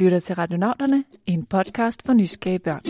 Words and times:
lytter 0.00 0.18
til 0.18 0.34
Radionauterne, 0.34 1.04
en 1.26 1.44
podcast 1.44 2.06
for 2.06 2.12
nysgerrige 2.12 2.58
børn. 2.58 2.82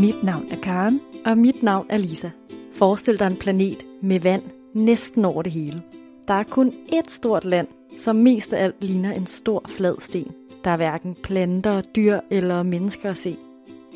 Mit 0.00 0.22
navn 0.22 0.46
er 0.50 0.56
Karen. 0.56 1.00
Og 1.26 1.38
mit 1.38 1.62
navn 1.62 1.86
er 1.88 1.96
Lisa. 1.96 2.30
Forestil 2.72 3.18
dig 3.18 3.26
en 3.26 3.36
planet 3.36 3.86
med 4.02 4.20
vand 4.20 4.42
næsten 4.74 5.24
over 5.24 5.42
det 5.42 5.52
hele. 5.52 5.82
Der 6.28 6.34
er 6.34 6.42
kun 6.42 6.72
ét 6.92 7.08
stort 7.08 7.44
land, 7.44 7.66
som 7.98 8.16
mest 8.16 8.52
af 8.52 8.64
alt 8.64 8.84
ligner 8.84 9.12
en 9.12 9.26
stor 9.26 9.62
flad 9.68 9.94
sten. 9.98 10.32
Der 10.64 10.70
er 10.70 10.76
hverken 10.76 11.16
planter, 11.22 11.80
dyr 11.80 12.20
eller 12.30 12.62
mennesker 12.62 13.10
at 13.10 13.18
se. 13.18 13.36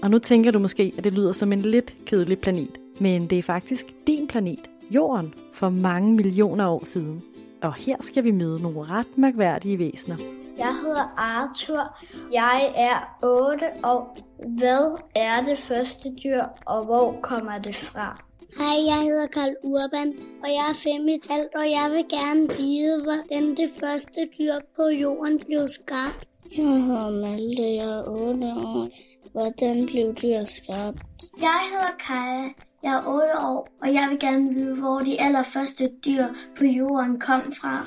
Og 0.03 0.11
nu 0.11 0.19
tænker 0.19 0.51
du 0.51 0.59
måske, 0.59 0.93
at 0.99 1.05
det 1.05 1.13
lyder 1.13 1.33
som 1.33 1.53
en 1.53 1.63
lidt 1.63 1.95
kedelig 2.07 2.39
planet. 2.39 2.79
Men 3.01 3.27
det 3.27 3.39
er 3.39 3.43
faktisk 3.43 3.87
din 4.07 4.27
planet, 4.27 4.71
Jorden, 4.91 5.35
for 5.53 5.69
mange 5.69 6.13
millioner 6.13 6.69
år 6.69 6.85
siden. 6.85 7.23
Og 7.63 7.75
her 7.75 7.97
skal 8.01 8.25
vi 8.25 8.31
møde 8.31 8.63
nogle 8.63 8.83
ret 8.83 9.19
mærkværdige 9.19 9.79
væsener. 9.79 10.38
Jeg 10.59 10.75
hedder 10.83 11.15
Arthur. 11.17 11.97
Jeg 12.33 12.73
er 12.77 12.99
8 13.23 13.67
år. 13.85 14.19
Hvad 14.59 15.01
er 15.15 15.45
det 15.45 15.59
første 15.59 16.09
dyr, 16.25 16.43
og 16.67 16.85
hvor 16.85 17.19
kommer 17.23 17.59
det 17.59 17.77
fra? 17.77 18.21
Hej, 18.59 18.77
jeg 18.87 19.01
hedder 19.03 19.27
Karl 19.27 19.55
Urban, 19.63 20.15
og 20.43 20.49
jeg 20.49 20.65
er 20.71 20.79
fem 20.85 21.09
et 21.09 21.27
halvt, 21.31 21.55
og 21.55 21.71
jeg 21.71 21.91
vil 21.91 22.05
gerne 22.19 22.49
vide, 22.59 23.03
hvordan 23.03 23.57
det 23.57 23.69
første 23.81 24.21
dyr 24.39 24.55
på 24.77 24.83
jorden 24.83 25.41
blev 25.47 25.69
skabt. 25.69 26.29
Jeg 26.57 26.65
hedder 26.65 27.11
Malte, 27.11 27.63
jeg 27.63 27.99
er 27.99 28.05
8 28.07 28.47
år. 28.47 28.89
Hvordan 29.33 29.87
blev 29.87 30.15
dyr 30.23 30.45
skabt? 30.45 31.23
Jeg 31.41 31.61
hedder 31.71 31.95
Kaja, 32.07 32.49
jeg 32.83 32.93
er 32.95 33.07
8 33.07 33.39
år, 33.39 33.69
og 33.83 33.95
jeg 33.95 34.07
vil 34.11 34.19
gerne 34.19 34.55
vide, 34.55 34.75
hvor 34.75 34.99
de 34.99 35.21
allerførste 35.21 35.91
dyr 36.07 36.25
på 36.59 36.65
jorden 36.65 37.21
kom 37.21 37.53
fra. 37.61 37.87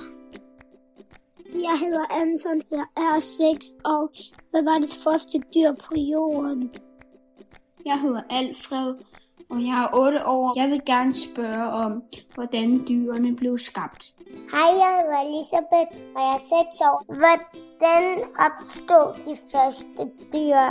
Jeg 1.53 1.79
hedder 1.79 2.05
Anton, 2.09 2.61
jeg 2.71 2.85
er 2.97 3.19
6 3.19 3.65
år. 3.85 4.09
Hvad 4.51 4.63
var 4.63 4.77
det 4.79 4.89
første 5.03 5.37
dyr 5.55 5.71
på 5.71 5.95
jorden? 5.95 6.71
Jeg 7.85 7.99
hedder 7.99 8.21
Alfred, 8.29 8.95
og 9.49 9.57
jeg 9.65 9.83
er 9.83 9.99
8 9.99 10.25
år. 10.25 10.59
Jeg 10.59 10.69
vil 10.69 10.81
gerne 10.85 11.13
spørge 11.15 11.67
om, 11.83 12.03
hvordan 12.35 12.85
dyrene 12.87 13.35
blev 13.35 13.57
skabt. 13.57 14.03
Hej, 14.51 14.69
jeg 14.83 14.91
hedder 15.01 15.19
Elisabeth, 15.29 15.91
og 16.15 16.21
jeg 16.21 16.33
er 16.33 16.65
6 16.69 16.81
år. 16.81 16.97
Hvordan 17.17 18.03
opstod 18.47 19.07
de 19.25 19.37
første 19.51 20.11
dyr? 20.33 20.61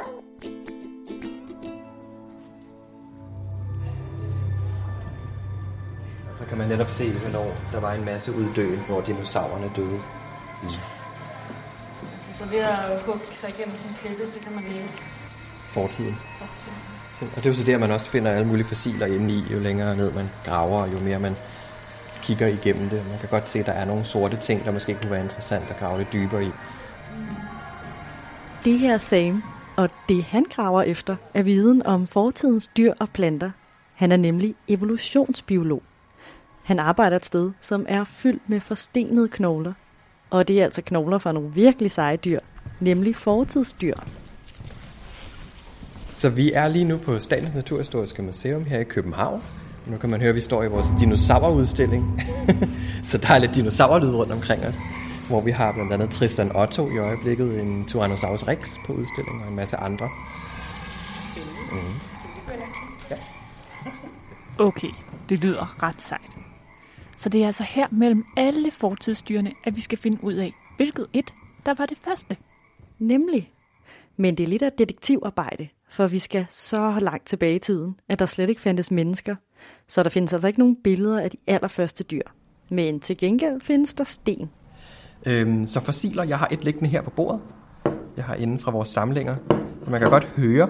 Så 6.34 6.46
kan 6.48 6.58
man 6.58 6.68
netop 6.68 6.90
se, 6.90 7.04
hvornår 7.12 7.50
der 7.72 7.80
var 7.80 7.92
en 7.92 8.04
masse 8.04 8.32
uddøen, 8.32 8.80
hvor 8.88 9.00
dinosaurerne 9.00 9.70
døde. 9.76 10.00
Altså, 10.62 11.08
så 12.34 12.46
ved 12.50 12.58
at 12.58 13.02
hugge 13.02 13.20
sig 13.32 13.50
igennem 13.50 13.76
sådan 13.76 13.96
klippe, 13.98 14.26
så 14.26 14.38
kan 14.38 14.52
man 14.54 14.64
læse 14.64 15.20
Fortiden. 15.70 16.16
fortiden. 16.38 17.32
Og 17.36 17.36
det 17.36 17.46
er 17.46 17.50
jo 17.50 17.54
så 17.54 17.64
der, 17.64 17.78
man 17.78 17.90
også 17.90 18.10
finder 18.10 18.30
alle 18.30 18.46
mulige 18.46 18.66
fossiler 18.66 19.06
inde 19.06 19.34
i, 19.34 19.44
jo 19.52 19.58
længere 19.58 19.96
ned 19.96 20.12
man 20.12 20.28
graver, 20.44 20.86
jo 20.86 20.98
mere 20.98 21.18
man 21.18 21.36
kigger 22.22 22.46
igennem 22.46 22.88
det. 22.88 23.06
Man 23.08 23.18
kan 23.18 23.28
godt 23.28 23.48
se, 23.48 23.58
at 23.58 23.66
der 23.66 23.72
er 23.72 23.84
nogle 23.84 24.04
sorte 24.04 24.36
ting, 24.36 24.64
der 24.64 24.70
måske 24.70 24.94
kunne 24.94 25.10
være 25.10 25.22
interessant 25.22 25.70
at 25.70 25.76
grave 25.78 25.98
lidt 25.98 26.12
dybere 26.12 26.44
i. 26.44 26.50
Det 28.64 28.78
her 28.78 28.94
er 28.94 28.98
Sam, 28.98 29.42
og 29.76 29.90
det 30.08 30.24
han 30.24 30.44
graver 30.50 30.82
efter 30.82 31.16
er 31.34 31.42
viden 31.42 31.86
om 31.86 32.06
fortidens 32.06 32.68
dyr 32.76 32.94
og 33.00 33.10
planter. 33.10 33.50
Han 33.94 34.12
er 34.12 34.16
nemlig 34.16 34.54
evolutionsbiolog. 34.68 35.82
Han 36.62 36.78
arbejder 36.78 37.16
et 37.16 37.24
sted, 37.24 37.52
som 37.60 37.86
er 37.88 38.04
fyldt 38.04 38.42
med 38.48 38.60
forstenede 38.60 39.28
knogler. 39.28 39.72
Og 40.30 40.48
det 40.48 40.60
er 40.60 40.64
altså 40.64 40.82
knogler 40.82 41.18
fra 41.18 41.32
nogle 41.32 41.50
virkelig 41.54 41.90
seje 41.90 42.16
dyr, 42.16 42.40
nemlig 42.80 43.16
fortidsdyr. 43.16 43.94
Så 46.14 46.28
vi 46.28 46.52
er 46.52 46.68
lige 46.68 46.84
nu 46.84 46.96
på 46.96 47.20
Statens 47.20 47.54
Naturhistoriske 47.54 48.22
Museum 48.22 48.64
her 48.64 48.78
i 48.78 48.84
København. 48.84 49.42
Nu 49.86 49.96
kan 49.96 50.10
man 50.10 50.20
høre, 50.20 50.28
at 50.28 50.34
vi 50.34 50.40
står 50.40 50.62
i 50.62 50.68
vores 50.68 50.88
dinosaurudstilling. 51.00 52.22
så 53.02 53.18
der 53.18 53.34
er 53.34 53.38
lidt 53.38 53.54
dinosaurlyd 53.54 54.14
rundt 54.14 54.32
omkring 54.32 54.66
os. 54.66 54.78
Hvor 55.28 55.40
vi 55.40 55.50
har 55.50 55.72
blandt 55.72 55.92
andet 55.92 56.10
Tristan 56.10 56.56
Otto 56.56 56.90
i 56.90 56.98
øjeblikket, 56.98 57.60
en 57.60 57.84
Tyrannosaurus 57.86 58.48
Rex 58.48 58.76
på 58.86 58.92
udstillingen 58.92 59.42
og 59.42 59.48
en 59.48 59.56
masse 59.56 59.76
andre. 59.76 60.08
Mm. 61.72 62.10
Okay, 64.58 64.90
det 65.28 65.38
lyder 65.38 65.82
ret 65.82 66.02
sejt. 66.02 66.49
Så 67.20 67.28
det 67.28 67.42
er 67.42 67.46
altså 67.46 67.62
her 67.62 67.86
mellem 67.90 68.24
alle 68.36 68.70
fortidsdyrene, 68.70 69.52
at 69.64 69.76
vi 69.76 69.80
skal 69.80 69.98
finde 69.98 70.24
ud 70.24 70.34
af, 70.34 70.52
hvilket 70.76 71.06
et, 71.12 71.34
der 71.66 71.74
var 71.74 71.86
det 71.86 71.98
første. 71.98 72.36
Nemlig. 72.98 73.52
Men 74.16 74.36
det 74.36 74.44
er 74.44 74.48
lidt 74.48 74.62
af 74.62 74.66
et 74.66 74.78
detektivarbejde, 74.78 75.68
for 75.90 76.06
vi 76.06 76.18
skal 76.18 76.46
så 76.50 76.98
langt 77.00 77.26
tilbage 77.26 77.54
i 77.54 77.58
tiden, 77.58 77.94
at 78.08 78.18
der 78.18 78.26
slet 78.26 78.48
ikke 78.48 78.60
fandtes 78.60 78.90
mennesker. 78.90 79.36
Så 79.88 80.02
der 80.02 80.10
findes 80.10 80.32
altså 80.32 80.46
ikke 80.46 80.58
nogen 80.58 80.76
billeder 80.84 81.20
af 81.20 81.30
de 81.30 81.36
allerførste 81.46 82.04
dyr. 82.04 82.22
Men 82.70 83.00
til 83.00 83.16
gengæld 83.16 83.60
findes 83.60 83.94
der 83.94 84.04
sten. 84.04 84.50
Øhm, 85.26 85.66
så 85.66 85.80
fossiler, 85.80 86.24
jeg 86.24 86.38
har 86.38 86.48
et 86.50 86.64
liggende 86.64 86.88
her 86.90 87.02
på 87.02 87.10
bordet. 87.10 87.40
Jeg 88.20 88.26
har 88.26 88.34
inde 88.34 88.58
fra 88.58 88.70
vores 88.70 88.88
samlinger. 88.88 89.36
Og 89.84 89.90
man 89.90 90.00
kan 90.00 90.10
godt 90.10 90.24
høre, 90.24 90.68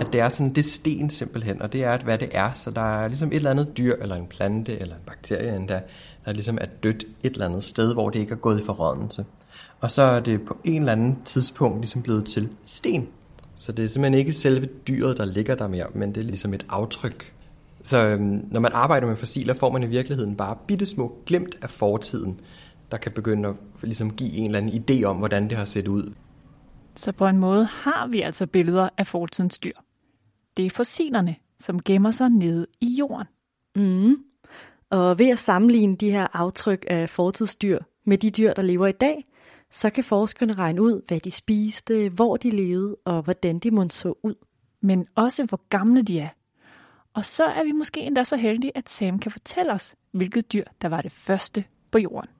at 0.00 0.06
det 0.12 0.20
er 0.20 0.28
sådan, 0.28 0.48
det 0.48 0.58
er 0.58 0.68
sten 0.68 1.10
simpelthen, 1.10 1.62
og 1.62 1.72
det 1.72 1.84
er, 1.84 1.98
hvad 1.98 2.18
det 2.18 2.28
er. 2.32 2.50
Så 2.54 2.70
der 2.70 2.80
er 2.80 3.08
ligesom 3.08 3.28
et 3.28 3.34
eller 3.34 3.50
andet 3.50 3.76
dyr, 3.78 3.94
eller 4.00 4.16
en 4.16 4.26
plante, 4.26 4.80
eller 4.80 4.94
en 4.94 5.00
bakterie 5.06 5.56
endda, 5.56 5.80
der 6.24 6.32
ligesom 6.32 6.58
er 6.60 6.66
dødt 6.82 7.04
et 7.22 7.32
eller 7.32 7.46
andet 7.46 7.64
sted, 7.64 7.92
hvor 7.92 8.10
det 8.10 8.18
ikke 8.18 8.32
er 8.32 8.36
gået 8.36 8.60
i 8.60 8.64
forrådnelse. 8.64 9.24
Og 9.80 9.90
så 9.90 10.02
er 10.02 10.20
det 10.20 10.42
på 10.42 10.56
en 10.64 10.82
eller 10.82 10.92
anden 10.92 11.18
tidspunkt 11.24 11.78
ligesom 11.80 12.02
blevet 12.02 12.24
til 12.24 12.48
sten. 12.64 13.08
Så 13.56 13.72
det 13.72 13.84
er 13.84 13.88
simpelthen 13.88 14.18
ikke 14.18 14.32
selve 14.32 14.66
dyret, 14.88 15.18
der 15.18 15.24
ligger 15.24 15.54
der 15.54 15.68
mere, 15.68 15.86
men 15.94 16.14
det 16.14 16.20
er 16.20 16.24
ligesom 16.24 16.54
et 16.54 16.66
aftryk. 16.68 17.32
Så 17.82 18.04
øhm, 18.04 18.44
når 18.50 18.60
man 18.60 18.72
arbejder 18.72 19.06
med 19.06 19.16
fossiler, 19.16 19.54
får 19.54 19.72
man 19.72 19.82
i 19.82 19.86
virkeligheden 19.86 20.36
bare 20.36 20.56
bittesmå 20.66 21.18
glimt 21.26 21.56
af 21.62 21.70
fortiden, 21.70 22.40
der 22.90 22.96
kan 22.96 23.12
begynde 23.12 23.48
at 23.48 23.54
ligesom 23.82 24.10
give 24.10 24.32
en 24.32 24.46
eller 24.46 24.58
anden 24.58 24.84
idé 24.90 25.04
om, 25.04 25.16
hvordan 25.16 25.50
det 25.50 25.58
har 25.58 25.64
set 25.64 25.88
ud. 25.88 26.12
Så 26.94 27.12
på 27.12 27.26
en 27.26 27.38
måde 27.38 27.64
har 27.64 28.06
vi 28.06 28.20
altså 28.20 28.46
billeder 28.46 28.88
af 28.98 29.06
fortidens 29.06 29.58
dyr. 29.58 29.76
Det 30.56 30.66
er 30.66 30.70
fossilerne, 30.70 31.36
som 31.58 31.82
gemmer 31.82 32.10
sig 32.10 32.28
nede 32.28 32.66
i 32.80 32.96
jorden. 32.98 33.26
Mm. 33.76 34.16
Og 34.90 35.18
ved 35.18 35.28
at 35.28 35.38
sammenligne 35.38 35.96
de 35.96 36.10
her 36.10 36.26
aftryk 36.32 36.84
af 36.88 37.08
fortidsdyr 37.08 37.78
med 38.04 38.18
de 38.18 38.30
dyr, 38.30 38.52
der 38.52 38.62
lever 38.62 38.86
i 38.86 38.92
dag, 38.92 39.24
så 39.70 39.90
kan 39.90 40.04
forskerne 40.04 40.52
regne 40.52 40.82
ud, 40.82 41.02
hvad 41.08 41.20
de 41.20 41.30
spiste, 41.30 42.08
hvor 42.08 42.36
de 42.36 42.50
levede 42.50 42.96
og 43.04 43.22
hvordan 43.22 43.58
de 43.58 43.70
måtte 43.70 43.96
så 43.96 44.14
ud. 44.22 44.34
Men 44.82 45.06
også 45.14 45.44
hvor 45.44 45.60
gamle 45.68 46.02
de 46.02 46.18
er. 46.18 46.28
Og 47.14 47.24
så 47.24 47.44
er 47.44 47.64
vi 47.64 47.72
måske 47.72 48.00
endda 48.00 48.24
så 48.24 48.36
heldige, 48.36 48.76
at 48.76 48.88
Sam 48.88 49.18
kan 49.18 49.30
fortælle 49.30 49.72
os, 49.72 49.96
hvilket 50.12 50.52
dyr, 50.52 50.64
der 50.82 50.88
var 50.88 51.00
det 51.00 51.12
første 51.12 51.64
på 51.90 51.98
jorden. 51.98 52.30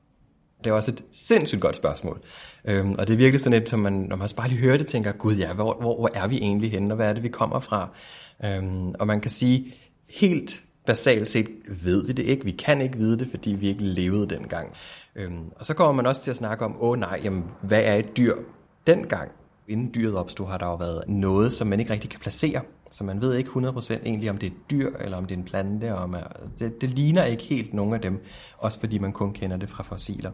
Det 0.65 0.71
er 0.71 0.75
også 0.75 0.91
et 0.91 1.05
sindssygt 1.13 1.61
godt 1.61 1.77
spørgsmål. 1.77 2.21
Øhm, 2.65 2.95
og 2.99 3.07
det 3.07 3.13
er 3.13 3.17
virkelig 3.17 3.41
sådan 3.41 3.63
et, 3.63 3.69
som 3.69 3.81
man, 3.81 3.93
når 3.93 4.17
man 4.17 4.29
bare 4.37 4.49
lige 4.49 4.61
hører 4.61 4.77
det, 4.77 4.87
tænker, 4.87 5.13
gud 5.13 5.35
ja, 5.35 5.53
hvor, 5.53 5.77
hvor, 5.81 5.97
hvor 5.97 6.11
er 6.15 6.27
vi 6.27 6.37
egentlig 6.37 6.71
henne, 6.71 6.95
og 6.95 6.97
hvad 6.97 7.09
er 7.09 7.13
det, 7.13 7.23
vi 7.23 7.29
kommer 7.29 7.59
fra? 7.59 7.89
Øhm, 8.45 8.95
og 8.99 9.07
man 9.07 9.21
kan 9.21 9.31
sige, 9.31 9.75
helt 10.09 10.63
basalt 10.87 11.31
set 11.31 11.49
ved 11.85 12.07
vi 12.07 12.13
det 12.13 12.23
ikke. 12.23 12.45
Vi 12.45 12.51
kan 12.51 12.81
ikke 12.81 12.99
vide 12.99 13.19
det, 13.19 13.29
fordi 13.31 13.51
vi 13.51 13.69
ikke 13.69 13.85
levede 13.85 14.27
dengang. 14.27 14.73
Øhm, 15.17 15.45
og 15.57 15.67
så 15.67 15.75
kommer 15.75 15.93
man 15.93 16.07
også 16.07 16.23
til 16.23 16.31
at 16.31 16.37
snakke 16.37 16.65
om, 16.65 16.83
åh 16.83 16.99
nej, 16.99 17.21
jamen, 17.25 17.45
hvad 17.63 17.83
er 17.83 17.95
et 17.95 18.17
dyr 18.17 18.35
dengang? 18.87 19.31
Inden 19.69 19.91
dyret 19.95 20.15
opstod, 20.15 20.47
har 20.47 20.59
der 20.59 20.67
jo 20.67 20.75
været 20.75 21.09
noget, 21.09 21.53
som 21.53 21.67
man 21.67 21.81
ikke 21.81 21.93
rigtig 21.93 22.11
kan 22.11 22.21
placere. 22.21 22.61
Så 22.91 23.05
man 23.05 23.21
ved 23.21 23.35
ikke 23.35 23.51
100% 23.51 23.93
egentlig, 24.07 24.31
om 24.31 24.39
det 24.39 24.47
er 24.47 24.51
et 24.51 24.71
dyr, 24.71 24.91
eller 25.01 25.17
om 25.17 25.25
det 25.25 25.35
er 25.35 25.39
en 25.39 25.45
plante. 25.45 25.95
Og 25.95 26.11
man, 26.11 26.23
det, 26.59 26.81
det 26.81 26.91
ligner 26.91 27.25
ikke 27.25 27.43
helt 27.43 27.75
nogen 27.75 27.95
af 27.95 28.01
dem, 28.01 28.25
også 28.59 28.81
fordi 28.81 28.99
man 28.99 29.13
kun 29.13 29.33
kender 29.33 29.57
det 29.57 29.69
fra 29.69 29.83
fossiler. 29.83 30.31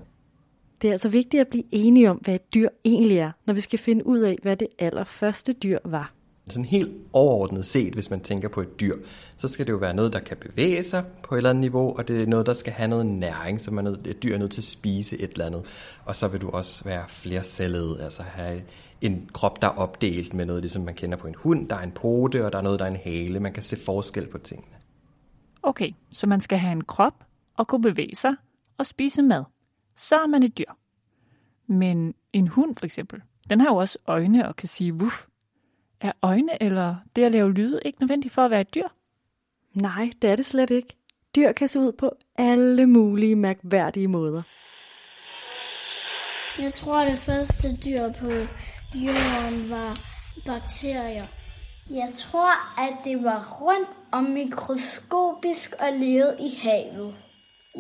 Det 0.83 0.89
er 0.89 0.93
altså 0.93 1.09
vigtigt 1.09 1.41
at 1.41 1.49
blive 1.49 1.65
enige 1.71 2.11
om, 2.11 2.17
hvad 2.17 2.35
et 2.35 2.55
dyr 2.55 2.69
egentlig 2.85 3.19
er, 3.19 3.31
når 3.47 3.55
vi 3.55 3.61
skal 3.61 3.79
finde 3.79 4.07
ud 4.07 4.19
af, 4.19 4.39
hvad 4.43 4.57
det 4.57 4.69
allerførste 4.79 5.53
dyr 5.53 5.79
var. 5.85 6.13
Sådan 6.49 6.65
helt 6.65 6.95
overordnet 7.13 7.67
set, 7.67 7.95
hvis 7.95 8.11
man 8.11 8.21
tænker 8.21 8.49
på 8.49 8.61
et 8.61 8.81
dyr, 8.81 8.97
så 9.37 9.49
skal 9.49 9.67
det 9.67 9.73
jo 9.73 9.77
være 9.77 9.95
noget, 9.95 10.13
der 10.13 10.19
kan 10.19 10.37
bevæge 10.37 10.83
sig 10.83 11.05
på 11.23 11.35
et 11.35 11.37
eller 11.37 11.51
andet 11.51 11.61
niveau, 11.61 11.97
og 11.97 12.09
det 12.09 12.23
er 12.23 12.27
noget, 12.27 12.47
der 12.47 12.55
skal 12.55 12.73
have 12.73 12.89
noget 12.89 13.07
næring, 13.07 13.61
så 13.61 13.71
man 13.71 13.87
er 13.87 13.91
et 13.91 14.23
dyr 14.23 14.35
er 14.35 14.39
nødt 14.39 14.53
til 14.53 14.61
at 14.61 14.65
spise 14.65 15.19
et 15.19 15.31
eller 15.31 15.47
andet. 15.47 15.63
Og 16.05 16.17
så 16.17 16.29
vil 16.29 16.41
du 16.41 16.51
også 16.51 16.85
være 16.85 17.05
flercellet, 17.09 18.01
altså 18.01 18.23
have 18.23 18.63
en 19.01 19.31
krop, 19.33 19.63
der 19.63 19.69
er 19.69 19.73
opdelt 19.73 20.35
med 20.35 20.45
noget, 20.45 20.63
ligesom 20.63 20.83
man 20.83 20.95
kender 20.95 21.19
på 21.19 21.27
en 21.27 21.35
hund. 21.39 21.69
Der 21.69 21.77
er 21.77 21.83
en 21.83 21.93
pote, 21.93 22.45
og 22.47 22.53
der 22.53 22.59
er 22.59 22.63
noget, 22.63 22.79
der 22.79 22.85
er 22.85 22.91
en 22.91 23.01
hale. 23.05 23.41
Man 23.41 23.53
kan 23.53 23.63
se 23.63 23.77
forskel 23.77 24.27
på 24.27 24.39
tingene. 24.39 24.77
Okay, 25.63 25.91
så 26.11 26.27
man 26.27 26.41
skal 26.41 26.59
have 26.59 26.73
en 26.73 26.85
krop 26.85 27.25
og 27.57 27.69
kunne 27.69 27.83
bevæge 27.83 28.15
sig 28.15 28.35
og 28.79 28.87
spise 28.87 29.23
mad. 29.23 29.45
Så 29.97 30.17
er 30.17 30.27
man 30.27 30.43
et 30.43 30.59
dyr. 30.59 30.73
Men 31.67 32.15
en 32.33 32.49
hund 32.49 32.77
for 32.77 32.85
eksempel, 32.85 33.23
den 33.51 33.61
har 33.61 33.69
jo 33.69 33.77
også 33.77 33.99
øjne 34.07 34.49
og 34.49 34.57
kan 34.57 34.69
sige 34.69 34.95
wuff. 34.95 35.27
Er 36.01 36.13
øjne 36.23 36.63
eller 36.63 36.97
det 37.17 37.25
at 37.25 37.33
lave 37.33 37.53
lyde 37.53 37.81
ikke 37.85 38.01
nødvendigt 38.01 38.35
for 38.35 38.45
at 38.45 38.51
være 38.51 38.61
et 38.61 38.75
dyr? 38.75 38.89
Nej, 39.75 40.11
det 40.23 40.31
er 40.31 40.37
det 40.37 40.47
slet 40.47 40.71
ikke. 40.71 40.97
Dyr 41.37 41.53
kan 41.53 41.69
se 41.69 41.81
ud 41.81 41.93
på 41.93 42.17
alle 42.39 42.87
mulige 42.87 43.37
mærkværdige 43.37 44.09
måder. 44.09 44.43
Jeg 46.59 46.73
tror, 46.73 47.05
det 47.05 47.19
første 47.19 47.69
dyr 47.85 48.13
på 48.21 48.27
jorden 48.95 49.71
var 49.71 49.99
bakterier? 50.47 51.27
Jeg 51.91 52.13
tror, 52.15 52.81
at 52.81 52.95
det 53.05 53.25
var 53.25 53.59
rundt 53.61 53.99
og 54.13 54.23
mikroskopisk 54.23 55.75
og 55.79 55.93
levede 55.93 56.37
i 56.41 56.59
havet. 56.63 57.15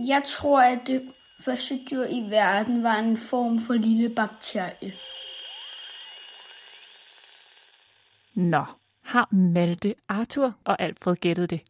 Jeg 0.08 0.22
tror, 0.26 0.60
at 0.60 0.78
det 0.86 1.12
første 1.40 1.74
dyr 1.90 2.02
i 2.02 2.30
verden 2.30 2.82
var 2.82 2.98
en 2.98 3.16
form 3.16 3.60
for 3.60 3.74
lille 3.74 4.14
bakterie. 4.14 4.92
Nå, 8.34 8.64
har 9.02 9.28
Malte, 9.34 9.94
Arthur 10.08 10.54
og 10.64 10.82
Alfred 10.82 11.16
gættet 11.16 11.50
det? 11.50 11.60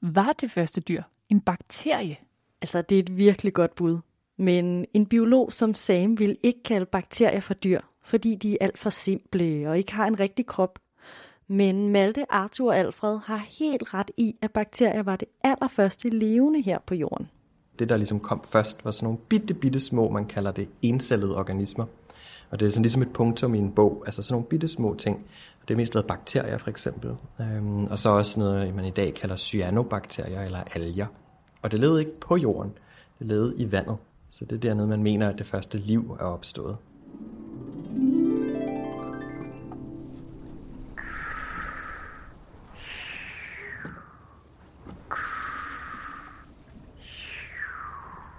Var 0.00 0.32
det 0.32 0.50
første 0.50 0.80
dyr 0.80 1.02
en 1.28 1.40
bakterie? 1.40 2.16
Altså, 2.62 2.82
det 2.82 2.98
er 2.98 3.02
et 3.02 3.16
virkelig 3.16 3.52
godt 3.52 3.74
bud. 3.74 3.98
Men 4.36 4.86
en 4.94 5.06
biolog 5.06 5.52
som 5.52 5.74
Sam 5.74 6.18
vil 6.18 6.36
ikke 6.42 6.62
kalde 6.62 6.86
bakterier 6.86 7.40
for 7.40 7.54
dyr, 7.54 7.80
fordi 8.02 8.34
de 8.34 8.52
er 8.52 8.56
alt 8.60 8.78
for 8.78 8.90
simple 8.90 9.70
og 9.70 9.78
ikke 9.78 9.94
har 9.94 10.06
en 10.06 10.20
rigtig 10.20 10.46
krop. 10.46 10.78
Men 11.46 11.88
Malte, 11.88 12.32
Arthur 12.32 12.68
og 12.68 12.78
Alfred 12.78 13.18
har 13.24 13.36
helt 13.36 13.94
ret 13.94 14.10
i, 14.16 14.36
at 14.42 14.52
bakterier 14.52 15.02
var 15.02 15.16
det 15.16 15.28
allerførste 15.44 16.08
levende 16.08 16.60
her 16.62 16.78
på 16.78 16.94
jorden. 16.94 17.28
Det, 17.82 17.88
der 17.88 17.96
ligesom 17.96 18.20
kom 18.20 18.44
først, 18.50 18.84
var 18.84 18.90
sådan 18.90 19.06
nogle 19.06 19.18
bitte, 19.28 19.54
bitte 19.54 19.80
små, 19.80 20.10
man 20.10 20.26
kalder 20.26 20.52
det 20.52 20.68
encellede 20.82 21.36
organismer. 21.36 21.84
Og 22.50 22.60
det 22.60 22.66
er 22.66 22.70
sådan 22.70 22.82
ligesom 22.82 23.02
et 23.02 23.12
punktum 23.12 23.54
i 23.54 23.58
en 23.58 23.72
bog, 23.72 24.02
altså 24.06 24.22
sådan 24.22 24.34
nogle 24.34 24.46
bitte 24.46 24.68
små 24.68 24.94
ting. 24.94 25.16
Og 25.62 25.68
det 25.68 25.74
er 25.74 25.76
mest 25.76 25.94
været 25.94 26.06
bakterier 26.06 26.58
for 26.58 26.70
eksempel. 26.70 27.10
Øhm, 27.40 27.84
og 27.84 27.98
så 27.98 28.08
også 28.08 28.40
noget, 28.40 28.74
man 28.74 28.84
i 28.84 28.90
dag 28.90 29.14
kalder 29.14 29.36
cyanobakterier 29.36 30.42
eller 30.42 30.62
alger. 30.74 31.06
Og 31.62 31.70
det 31.70 31.80
levede 31.80 32.00
ikke 32.00 32.20
på 32.20 32.36
jorden, 32.36 32.72
det 33.18 33.26
levede 33.26 33.54
i 33.56 33.72
vandet. 33.72 33.96
Så 34.30 34.44
det 34.44 34.56
er 34.56 34.60
dernede, 34.60 34.86
man 34.86 35.02
mener, 35.02 35.28
at 35.28 35.38
det 35.38 35.46
første 35.46 35.78
liv 35.78 36.16
er 36.20 36.24
opstået. 36.24 36.76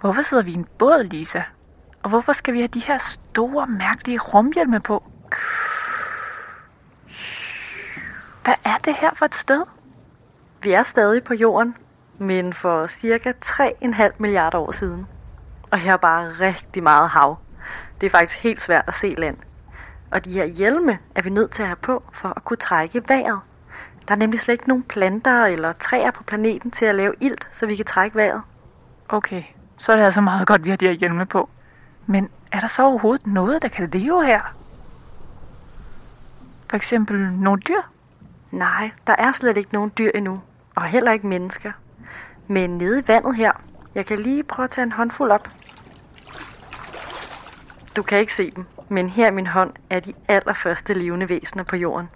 Hvorfor 0.04 0.22
sidder 0.22 0.42
vi 0.42 0.50
i 0.50 0.54
en 0.54 0.66
båd, 0.78 1.04
Lisa? 1.04 1.42
Og 2.02 2.10
hvorfor 2.10 2.32
skal 2.32 2.54
vi 2.54 2.58
have 2.58 2.68
de 2.68 2.80
her 2.80 2.98
store, 2.98 3.66
mærkelige 3.66 4.18
rumhjelme 4.18 4.80
på? 4.80 5.02
Hvad 8.44 8.54
er 8.64 8.76
det 8.84 8.94
her 8.94 9.10
for 9.14 9.26
et 9.26 9.34
sted? 9.34 9.62
Vi 10.62 10.72
er 10.72 10.82
stadig 10.82 11.24
på 11.24 11.34
jorden, 11.34 11.76
men 12.18 12.52
for 12.52 12.86
cirka 12.86 13.32
3,5 13.44 14.10
milliarder 14.18 14.58
år 14.58 14.72
siden. 14.72 15.06
Og 15.70 15.78
her 15.78 15.92
er 15.92 15.96
bare 15.96 16.30
rigtig 16.40 16.82
meget 16.82 17.08
hav. 17.08 17.38
Det 18.00 18.06
er 18.06 18.10
faktisk 18.10 18.42
helt 18.42 18.60
svært 18.60 18.84
at 18.86 18.94
se 18.94 19.14
land. 19.18 19.36
Og 20.10 20.24
de 20.24 20.32
her 20.32 20.44
hjelme 20.44 20.98
er 21.14 21.22
vi 21.22 21.30
nødt 21.30 21.50
til 21.50 21.62
at 21.62 21.68
have 21.68 21.76
på 21.76 22.02
for 22.12 22.28
at 22.36 22.44
kunne 22.44 22.56
trække 22.56 23.02
vejret. 23.08 23.40
Der 24.08 24.14
er 24.14 24.18
nemlig 24.18 24.40
slet 24.40 24.54
ikke 24.54 24.68
nogen 24.68 24.82
planter 24.82 25.44
eller 25.44 25.72
træer 25.72 26.10
på 26.10 26.22
planeten 26.22 26.70
til 26.70 26.84
at 26.84 26.94
lave 26.94 27.14
ilt, 27.20 27.48
så 27.52 27.66
vi 27.66 27.76
kan 27.76 27.84
trække 27.84 28.16
vejret. 28.16 28.42
Okay, 29.08 29.42
så 29.78 29.92
er 29.92 29.96
det 29.96 30.04
altså 30.04 30.20
meget 30.20 30.46
godt, 30.46 30.64
vi 30.64 30.70
har 30.70 30.76
de 30.76 30.86
her 30.86 30.92
hjelme 30.92 31.26
på. 31.26 31.48
Men 32.06 32.28
er 32.52 32.60
der 32.60 32.66
så 32.66 32.82
overhovedet 32.82 33.26
noget, 33.26 33.62
der 33.62 33.68
kan 33.68 33.90
leve 33.90 34.26
her? 34.26 34.40
For 36.70 36.76
eksempel 36.76 37.32
nogle 37.32 37.60
dyr? 37.60 37.80
Nej, 38.50 38.90
der 39.06 39.14
er 39.18 39.32
slet 39.32 39.56
ikke 39.56 39.72
nogen 39.72 39.92
dyr 39.98 40.10
endnu, 40.14 40.40
og 40.74 40.84
heller 40.84 41.12
ikke 41.12 41.26
mennesker. 41.26 41.72
Men 42.48 42.78
nede 42.78 43.00
i 43.00 43.08
vandet 43.08 43.36
her, 43.36 43.52
jeg 43.94 44.06
kan 44.06 44.18
lige 44.18 44.42
prøve 44.42 44.64
at 44.64 44.70
tage 44.70 44.82
en 44.82 44.92
håndfuld 44.92 45.30
op. 45.30 45.48
Du 47.96 48.02
kan 48.02 48.18
ikke 48.18 48.34
se 48.34 48.50
dem, 48.50 48.64
men 48.88 49.08
her 49.08 49.28
i 49.28 49.30
min 49.30 49.46
hånd 49.46 49.72
er 49.90 50.00
de 50.00 50.12
allerførste 50.28 50.94
levende 50.94 51.28
væsener 51.28 51.64
på 51.64 51.76
jorden. 51.76 52.08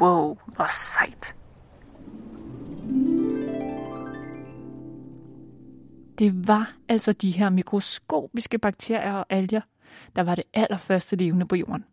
Wow, 0.00 0.38
hvor 0.46 0.66
sejt. 0.66 1.34
Det 6.18 6.48
var 6.48 6.72
altså 6.88 7.12
de 7.12 7.30
her 7.30 7.50
mikroskopiske 7.50 8.58
bakterier 8.58 9.12
og 9.12 9.26
alger, 9.28 9.60
der 10.16 10.22
var 10.22 10.34
det 10.34 10.44
allerførste 10.54 11.16
levende 11.16 11.46
på 11.46 11.56
jorden. 11.56 11.84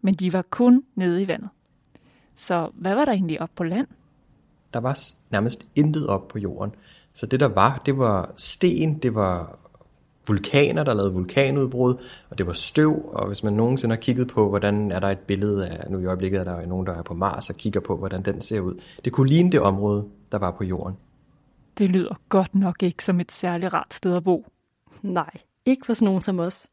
Men 0.00 0.14
de 0.14 0.32
var 0.32 0.44
kun 0.50 0.84
nede 0.94 1.22
i 1.22 1.28
vandet. 1.28 1.48
Så 2.34 2.70
hvad 2.74 2.94
var 2.94 3.04
der 3.04 3.12
egentlig 3.12 3.40
op 3.40 3.50
på 3.56 3.64
land? 3.64 3.86
Der 4.74 4.80
var 4.80 4.98
nærmest 5.30 5.68
intet 5.74 6.06
op 6.06 6.28
på 6.28 6.38
jorden. 6.38 6.74
Så 7.14 7.26
det 7.26 7.40
der 7.40 7.46
var, 7.48 7.82
det 7.86 7.98
var 7.98 8.32
sten, 8.36 8.98
det 8.98 9.14
var 9.14 9.58
vulkaner, 10.28 10.84
der 10.84 10.94
lavede 10.94 11.12
vulkanudbrud, 11.12 11.94
og 12.30 12.38
det 12.38 12.46
var 12.46 12.52
støv, 12.52 13.08
og 13.12 13.26
hvis 13.26 13.42
man 13.42 13.52
nogensinde 13.52 13.94
har 13.94 14.00
kigget 14.00 14.28
på, 14.28 14.48
hvordan 14.48 14.92
er 14.92 15.00
der 15.00 15.08
et 15.08 15.18
billede 15.18 15.68
af, 15.68 15.90
nu 15.90 15.98
i 15.98 16.06
øjeblikket 16.06 16.40
er 16.40 16.44
der 16.44 16.66
nogen, 16.66 16.86
der 16.86 16.92
er 16.92 17.02
på 17.02 17.14
Mars 17.14 17.50
og 17.50 17.56
kigger 17.56 17.80
på, 17.80 17.96
hvordan 17.96 18.22
den 18.22 18.40
ser 18.40 18.60
ud. 18.60 18.80
Det 19.04 19.12
kunne 19.12 19.28
ligne 19.28 19.52
det 19.52 19.60
område, 19.60 20.04
der 20.32 20.38
var 20.38 20.50
på 20.50 20.64
jorden. 20.64 20.96
Det 21.78 21.90
lyder 21.90 22.14
godt 22.28 22.54
nok 22.54 22.82
ikke 22.82 23.04
som 23.04 23.20
et 23.20 23.32
særligt 23.32 23.74
rart 23.74 23.94
sted 23.94 24.16
at 24.16 24.24
bo. 24.24 24.46
Nej, 25.02 25.30
ikke 25.64 25.86
for 25.86 25.92
sådan 25.92 26.06
nogen 26.06 26.20
som 26.20 26.40
os. 26.40 26.70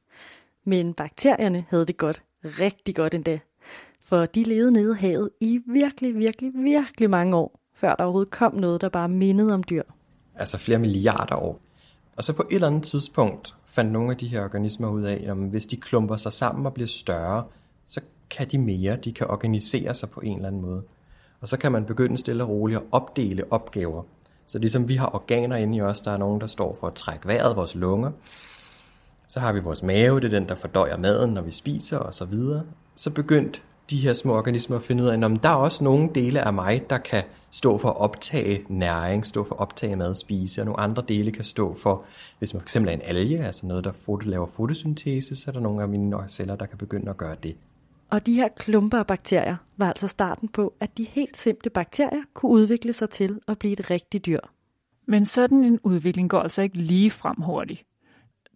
Men 0.63 0.93
bakterierne 0.93 1.65
havde 1.69 1.85
det 1.85 1.97
godt. 1.97 2.23
Rigtig 2.43 2.95
godt 2.95 3.13
endda. 3.13 3.39
For 4.03 4.25
de 4.25 4.43
levede 4.43 4.71
nede 4.71 4.95
i 4.95 5.01
havet 5.01 5.29
i 5.41 5.59
virkelig, 5.67 6.15
virkelig, 6.15 6.51
virkelig 6.53 7.09
mange 7.09 7.37
år, 7.37 7.59
før 7.73 7.95
der 7.95 8.03
overhovedet 8.03 8.31
kom 8.31 8.55
noget, 8.55 8.81
der 8.81 8.89
bare 8.89 9.09
mindede 9.09 9.53
om 9.53 9.63
dyr. 9.63 9.83
Altså 10.35 10.57
flere 10.57 10.79
milliarder 10.79 11.35
år. 11.35 11.59
Og 12.15 12.23
så 12.23 12.33
på 12.33 12.43
et 12.51 12.55
eller 12.55 12.67
andet 12.67 12.83
tidspunkt 12.83 13.55
fandt 13.65 13.91
nogle 13.91 14.11
af 14.11 14.17
de 14.17 14.27
her 14.27 14.43
organismer 14.43 14.89
ud 14.89 15.03
af, 15.03 15.25
at 15.27 15.35
hvis 15.35 15.65
de 15.65 15.77
klumper 15.77 16.15
sig 16.15 16.33
sammen 16.33 16.65
og 16.65 16.73
bliver 16.73 16.87
større, 16.87 17.43
så 17.87 18.01
kan 18.29 18.47
de 18.47 18.57
mere, 18.57 18.95
de 18.95 19.13
kan 19.13 19.27
organisere 19.27 19.93
sig 19.93 20.09
på 20.09 20.19
en 20.19 20.35
eller 20.35 20.47
anden 20.47 20.61
måde. 20.61 20.83
Og 21.41 21.47
så 21.47 21.57
kan 21.57 21.71
man 21.71 21.85
begynde 21.85 22.17
stille 22.17 22.43
og 22.43 22.49
roligt 22.49 22.79
at 22.79 22.85
opdele 22.91 23.43
opgaver. 23.51 24.03
Så 24.47 24.59
ligesom 24.59 24.87
vi 24.87 24.95
har 24.95 25.15
organer 25.15 25.55
inde 25.55 25.77
i 25.77 25.81
os, 25.81 26.01
der 26.01 26.11
er 26.11 26.17
nogen, 26.17 26.41
der 26.41 26.47
står 26.47 26.77
for 26.79 26.87
at 26.87 26.93
trække 26.93 27.27
vejret, 27.27 27.55
vores 27.55 27.75
lunger. 27.75 28.11
Så 29.27 29.39
har 29.39 29.51
vi 29.51 29.59
vores 29.59 29.83
mave, 29.83 30.19
det 30.19 30.33
er 30.33 30.39
den, 30.39 30.49
der 30.49 30.55
fordøjer 30.55 30.97
maden, 30.97 31.33
når 31.33 31.41
vi 31.41 31.51
spiser 31.51 31.97
og 31.97 32.13
så 32.13 32.25
videre. 32.25 32.63
Så 32.95 33.09
begyndte 33.09 33.59
de 33.89 33.97
her 33.97 34.13
små 34.13 34.37
organismer 34.37 34.75
at 34.75 34.81
finde 34.81 35.03
ud 35.03 35.07
af, 35.07 35.13
at 35.13 35.43
der 35.43 35.49
er 35.49 35.55
også 35.55 35.83
nogle 35.83 36.09
dele 36.15 36.41
af 36.41 36.53
mig, 36.53 36.89
der 36.89 36.97
kan 36.97 37.23
stå 37.51 37.77
for 37.77 37.89
at 37.89 37.97
optage 37.97 38.61
næring, 38.69 39.25
stå 39.25 39.43
for 39.43 39.55
at 39.55 39.61
optage 39.61 39.95
mad, 39.95 40.15
spise, 40.15 40.61
og 40.61 40.65
nogle 40.65 40.79
andre 40.79 41.03
dele 41.07 41.31
kan 41.31 41.43
stå 41.43 41.73
for, 41.73 42.03
hvis 42.39 42.53
man 42.53 42.63
fx 42.63 42.75
er 42.75 42.79
en 42.79 43.01
alge, 43.03 43.45
altså 43.45 43.65
noget, 43.65 43.83
der 43.83 44.21
laver 44.25 44.47
fotosyntese, 44.47 45.35
så 45.35 45.43
er 45.47 45.53
der 45.53 45.59
nogle 45.59 45.81
af 45.81 45.87
mine 45.87 46.17
celler, 46.27 46.55
der 46.55 46.65
kan 46.65 46.77
begynde 46.77 47.09
at 47.09 47.17
gøre 47.17 47.35
det. 47.43 47.55
Og 48.09 48.25
de 48.25 48.33
her 48.33 48.47
klumper 48.47 48.99
af 48.99 49.07
bakterier 49.07 49.57
var 49.77 49.87
altså 49.87 50.07
starten 50.07 50.47
på, 50.47 50.73
at 50.79 50.97
de 50.97 51.03
helt 51.03 51.37
simple 51.37 51.69
bakterier 51.69 52.23
kunne 52.33 52.51
udvikle 52.51 52.93
sig 52.93 53.09
til 53.09 53.39
at 53.47 53.59
blive 53.59 53.73
et 53.73 53.89
rigtigt 53.89 54.25
dyr. 54.25 54.39
Men 55.05 55.25
sådan 55.25 55.63
en 55.63 55.79
udvikling 55.83 56.29
går 56.29 56.39
altså 56.39 56.61
ikke 56.61 56.77
lige 56.77 57.11
frem 57.11 57.41
hurtigt. 57.41 57.83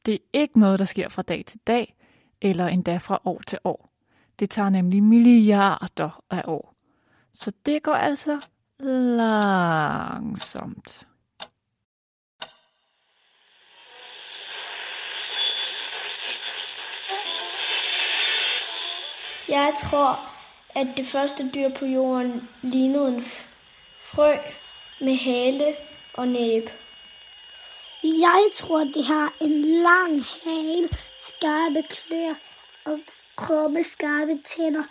Det 0.06 0.14
er 0.14 0.18
ikke 0.34 0.60
noget, 0.60 0.80
der 0.80 0.86
sker 0.86 1.10
fra 1.10 1.22
dag 1.22 1.44
til 1.48 1.60
dag, 1.68 1.96
eller 2.42 2.68
endda 2.68 2.98
fra 2.98 3.22
år 3.26 3.42
til 3.48 3.60
år. 3.64 3.90
Det 4.40 4.50
tager 4.50 4.70
nemlig 4.70 5.04
milliarder 5.04 6.24
af 6.30 6.44
år. 6.48 6.74
Så 7.34 7.52
det 7.66 7.84
går 7.84 7.94
altså 7.94 8.48
langsomt. 8.80 10.00
Jeg 19.50 19.74
tror, 19.82 20.20
at 20.76 20.88
det 20.98 21.06
første 21.06 21.52
dyr 21.56 21.70
på 21.80 21.86
jorden 21.86 22.50
lignede 22.62 23.08
en 23.08 23.22
frø 24.02 24.34
med 25.02 25.16
hale 25.16 25.76
og 26.14 26.28
næb. 26.28 26.70
Jeg 28.04 28.44
tror, 28.56 28.84
det 28.84 29.06
har 29.06 29.34
en 29.42 29.62
lang 29.62 30.22
hale, 30.44 30.90
skarpe 31.18 31.84
klør 31.90 32.34
og 32.86 33.00
kroppe 33.36 33.84
skarpe 33.84 34.40
tænder 34.56 34.84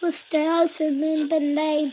på 0.00 0.10
størrelse 0.10 0.90
med 0.90 1.12
en 1.12 1.28
banan. 1.28 1.92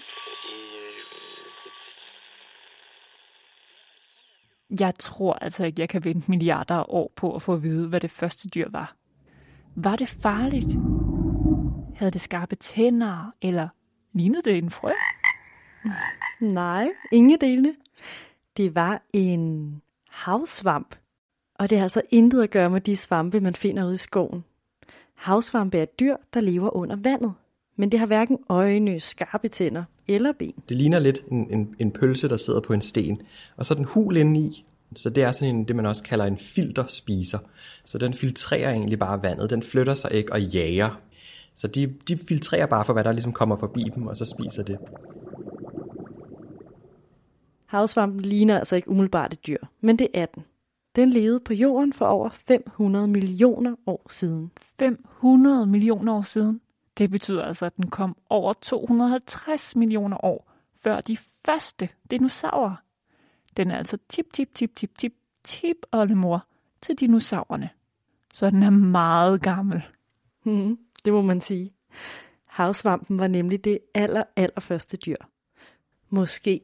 Jeg 4.80 4.94
tror 5.00 5.34
altså 5.34 5.66
ikke, 5.66 5.82
jeg 5.82 5.90
kan 5.90 6.06
vente 6.06 6.32
milliarder 6.32 6.76
af 6.76 6.86
år 6.88 7.12
på 7.16 7.36
at 7.36 7.42
få 7.42 7.54
at 7.54 7.64
vide, 7.64 7.90
hvad 7.90 8.00
det 8.00 8.12
første 8.12 8.50
dyr 8.50 8.70
var. 8.72 8.96
Var 9.76 9.96
det 9.96 10.08
farligt? 10.08 10.68
Havde 11.98 12.12
det 12.12 12.22
skarpe 12.22 12.56
tænder, 12.56 13.34
eller 13.42 13.68
lignede 14.14 14.42
det 14.42 14.58
en 14.58 14.70
frø? 14.70 14.92
Nej, 16.40 16.88
ingen 17.12 17.42
delene. 17.42 17.74
Det 18.58 18.76
var 18.76 19.02
en 19.14 19.82
havsvamp. 20.12 20.96
Og 21.60 21.70
det 21.70 21.78
har 21.78 21.86
altså 21.86 22.02
intet 22.10 22.44
at 22.44 22.50
gøre 22.50 22.70
med 22.70 22.82
de 22.82 22.98
svampe, 22.98 23.40
man 23.40 23.56
finder 23.56 23.86
ude 23.86 23.94
i 23.94 23.98
skoven. 23.98 24.44
Havsvampe 25.14 25.78
er 25.78 25.84
et 25.84 26.00
dyr, 26.00 26.16
der 26.34 26.40
lever 26.40 26.76
under 26.76 26.96
vandet. 26.96 27.34
Men 27.76 27.92
det 27.92 28.00
har 28.00 28.08
hverken 28.08 28.38
øjne, 28.50 29.00
skarpe 29.00 29.48
tænder 29.48 29.84
eller 30.08 30.32
ben. 30.32 30.54
Det 30.70 30.78
ligner 30.78 31.00
lidt 31.00 31.24
en, 31.32 31.54
en, 31.54 31.76
en 31.80 31.92
pølse, 31.92 32.30
der 32.30 32.38
sidder 32.38 32.60
på 32.60 32.74
en 32.74 32.82
sten. 32.82 33.22
Og 33.56 33.66
så 33.66 33.74
er 33.74 33.76
den 33.76 33.86
hul 33.86 34.18
indeni, 34.18 34.66
så 34.96 35.10
det 35.10 35.24
er 35.24 35.32
sådan 35.32 35.56
en, 35.56 35.64
det, 35.68 35.76
man 35.76 35.86
også 35.86 36.04
kalder 36.04 36.26
en 36.26 36.38
filterspiser. 36.38 37.40
Så 37.86 37.98
den 37.98 38.14
filtrerer 38.14 38.72
egentlig 38.72 39.00
bare 39.00 39.24
vandet. 39.24 39.50
Den 39.50 39.64
flytter 39.64 39.94
sig 39.94 40.12
ikke 40.14 40.34
og 40.34 40.42
jager 40.42 41.02
Så 41.58 41.68
de, 41.68 41.88
de 42.08 42.18
filtrerer 42.18 42.66
bare 42.66 42.86
for, 42.86 42.94
hvad 42.94 43.04
der 43.04 43.12
ligesom 43.12 43.34
kommer 43.34 43.56
forbi 43.56 43.84
dem, 43.96 44.08
og 44.08 44.18
så 44.18 44.26
spiser 44.26 44.64
det. 44.64 44.80
Havsvampen 47.66 48.22
ligner 48.22 48.58
altså 48.58 48.76
ikke 48.76 48.90
umiddelbart 48.90 49.34
et 49.34 49.48
dyr, 49.48 49.58
men 49.82 50.00
det 50.00 50.08
er 50.14 50.26
den. 50.26 50.44
Den 50.96 51.10
levede 51.10 51.40
på 51.40 51.54
jorden 51.54 51.94
for 51.94 52.06
over 52.06 52.30
500 52.30 53.08
millioner 53.08 53.76
år 53.86 54.06
siden. 54.10 54.52
500 54.80 55.66
millioner 55.66 56.14
år 56.14 56.22
siden. 56.22 56.62
Det 56.98 57.12
betyder 57.12 57.44
altså, 57.44 57.66
at 57.66 57.78
den 57.78 57.90
kom 57.90 58.18
over 58.30 58.54
250 58.54 59.76
millioner 59.76 60.26
år 60.26 60.52
før 60.84 61.02
de 61.02 61.18
første 61.18 61.90
dinosaurer. 62.12 62.76
Den 63.58 63.72
er 63.72 63.78
altså 63.78 63.98
tip, 64.10 64.34
tip, 64.34 64.54
tip, 64.56 64.76
tip, 64.76 64.98
tip, 64.98 65.14
tip 65.44 65.78
oldemor 65.92 66.46
til 66.82 66.96
dinosaurerne. 66.96 67.70
Så 68.34 68.50
den 68.50 68.64
er 68.64 68.70
meget 68.70 69.42
gammel. 69.42 69.84
Hmm, 70.44 70.78
det 71.06 71.14
må 71.14 71.22
man 71.22 71.42
sige. 71.42 71.74
Havsvampen 72.46 73.20
var 73.20 73.28
nemlig 73.28 73.64
det 73.64 73.80
aller, 73.96 74.24
aller 74.36 74.60
første 74.60 74.98
dyr. 74.98 75.16
Måske. 76.10 76.62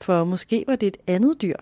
For 0.00 0.24
måske 0.24 0.64
var 0.66 0.76
det 0.76 0.86
et 0.86 0.96
andet 1.06 1.42
dyr. 1.42 1.56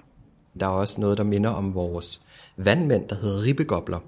Der 0.61 0.67
er 0.67 0.71
også 0.71 1.01
noget, 1.01 1.19
der 1.19 1.25
minder 1.25 1.51
om 1.51 1.75
vores 1.75 2.23
vandmænd, 2.57 3.09
der 3.09 3.17
hedder 3.17 3.43
ribbegobler. 3.43 3.99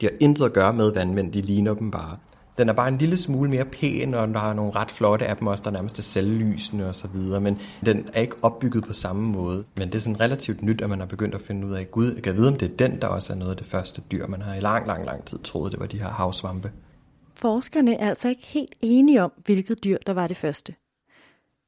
De 0.00 0.06
har 0.06 0.12
intet 0.20 0.44
at 0.44 0.52
gøre 0.52 0.72
med 0.72 0.92
vandmænd, 0.92 1.32
de 1.32 1.40
ligner 1.40 1.74
dem 1.74 1.90
bare. 1.90 2.18
Den 2.58 2.68
er 2.68 2.72
bare 2.72 2.88
en 2.88 2.98
lille 2.98 3.16
smule 3.16 3.50
mere 3.50 3.64
pæn, 3.64 4.14
og 4.14 4.28
der 4.28 4.40
er 4.40 4.52
nogle 4.52 4.72
ret 4.76 4.90
flotte 4.90 5.26
af 5.26 5.36
dem 5.36 5.46
også, 5.46 5.64
der 5.64 5.70
nærmest 5.70 5.98
er 5.98 6.02
selvlysende 6.02 6.88
og 6.88 6.94
så 6.94 7.08
videre, 7.08 7.40
men 7.40 7.58
den 7.86 8.08
er 8.12 8.20
ikke 8.20 8.36
opbygget 8.42 8.84
på 8.84 8.92
samme 8.92 9.28
måde. 9.28 9.64
Men 9.76 9.88
det 9.88 9.94
er 9.94 9.98
sådan 9.98 10.20
relativt 10.20 10.62
nyt, 10.62 10.82
at 10.82 10.88
man 10.90 10.98
har 10.98 11.06
begyndt 11.06 11.34
at 11.34 11.40
finde 11.40 11.66
ud 11.66 11.72
af, 11.72 11.90
gud, 11.90 12.12
jeg 12.14 12.22
kan 12.22 12.36
vide, 12.36 12.48
om 12.48 12.56
det 12.56 12.72
er 12.72 12.76
den, 12.76 13.00
der 13.00 13.06
også 13.06 13.32
er 13.32 13.36
noget 13.36 13.50
af 13.50 13.56
det 13.56 13.66
første 13.66 14.02
dyr. 14.12 14.26
Man 14.26 14.42
har 14.42 14.54
i 14.54 14.60
lang, 14.60 14.86
lang, 14.86 15.06
lang 15.06 15.24
tid 15.24 15.38
troet, 15.38 15.72
det 15.72 15.80
var 15.80 15.86
de 15.86 15.98
her 15.98 16.08
havsvampe. 16.10 16.70
Forskerne 17.36 17.94
er 17.94 18.08
altså 18.08 18.28
ikke 18.28 18.46
helt 18.46 18.74
enige 18.80 19.22
om, 19.22 19.32
hvilket 19.44 19.84
dyr, 19.84 19.98
der 20.06 20.12
var 20.12 20.26
det 20.26 20.36
første. 20.36 20.74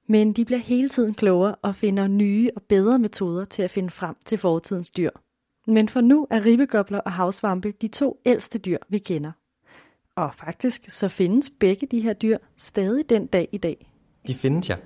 Men 0.06 0.32
de 0.32 0.44
bliver 0.44 0.58
hele 0.58 0.88
tiden 0.88 1.14
klogere 1.14 1.54
og 1.54 1.74
finder 1.74 2.06
nye 2.06 2.50
og 2.56 2.62
bedre 2.62 2.98
metoder 2.98 3.44
til 3.44 3.62
at 3.62 3.70
finde 3.70 3.90
frem 3.90 4.16
til 4.24 4.38
fortidens 4.38 4.90
dyr. 4.90 5.10
Men 5.66 5.88
for 5.88 6.00
nu 6.00 6.26
er 6.30 6.46
ribbegobler 6.46 6.98
og 6.98 7.12
havsvampe 7.12 7.72
de 7.80 7.88
to 7.88 8.20
ældste 8.26 8.58
dyr, 8.58 8.78
vi 8.88 8.98
kender. 8.98 9.32
Og 10.16 10.34
faktisk 10.34 10.90
så 10.90 11.08
findes 11.08 11.50
begge 11.50 11.86
de 11.86 12.00
her 12.00 12.12
dyr 12.12 12.38
stadig 12.56 13.10
den 13.10 13.26
dag 13.26 13.48
i 13.52 13.58
dag. 13.58 13.92
De 14.26 14.34
findes 14.34 14.68
ja. 14.68 14.76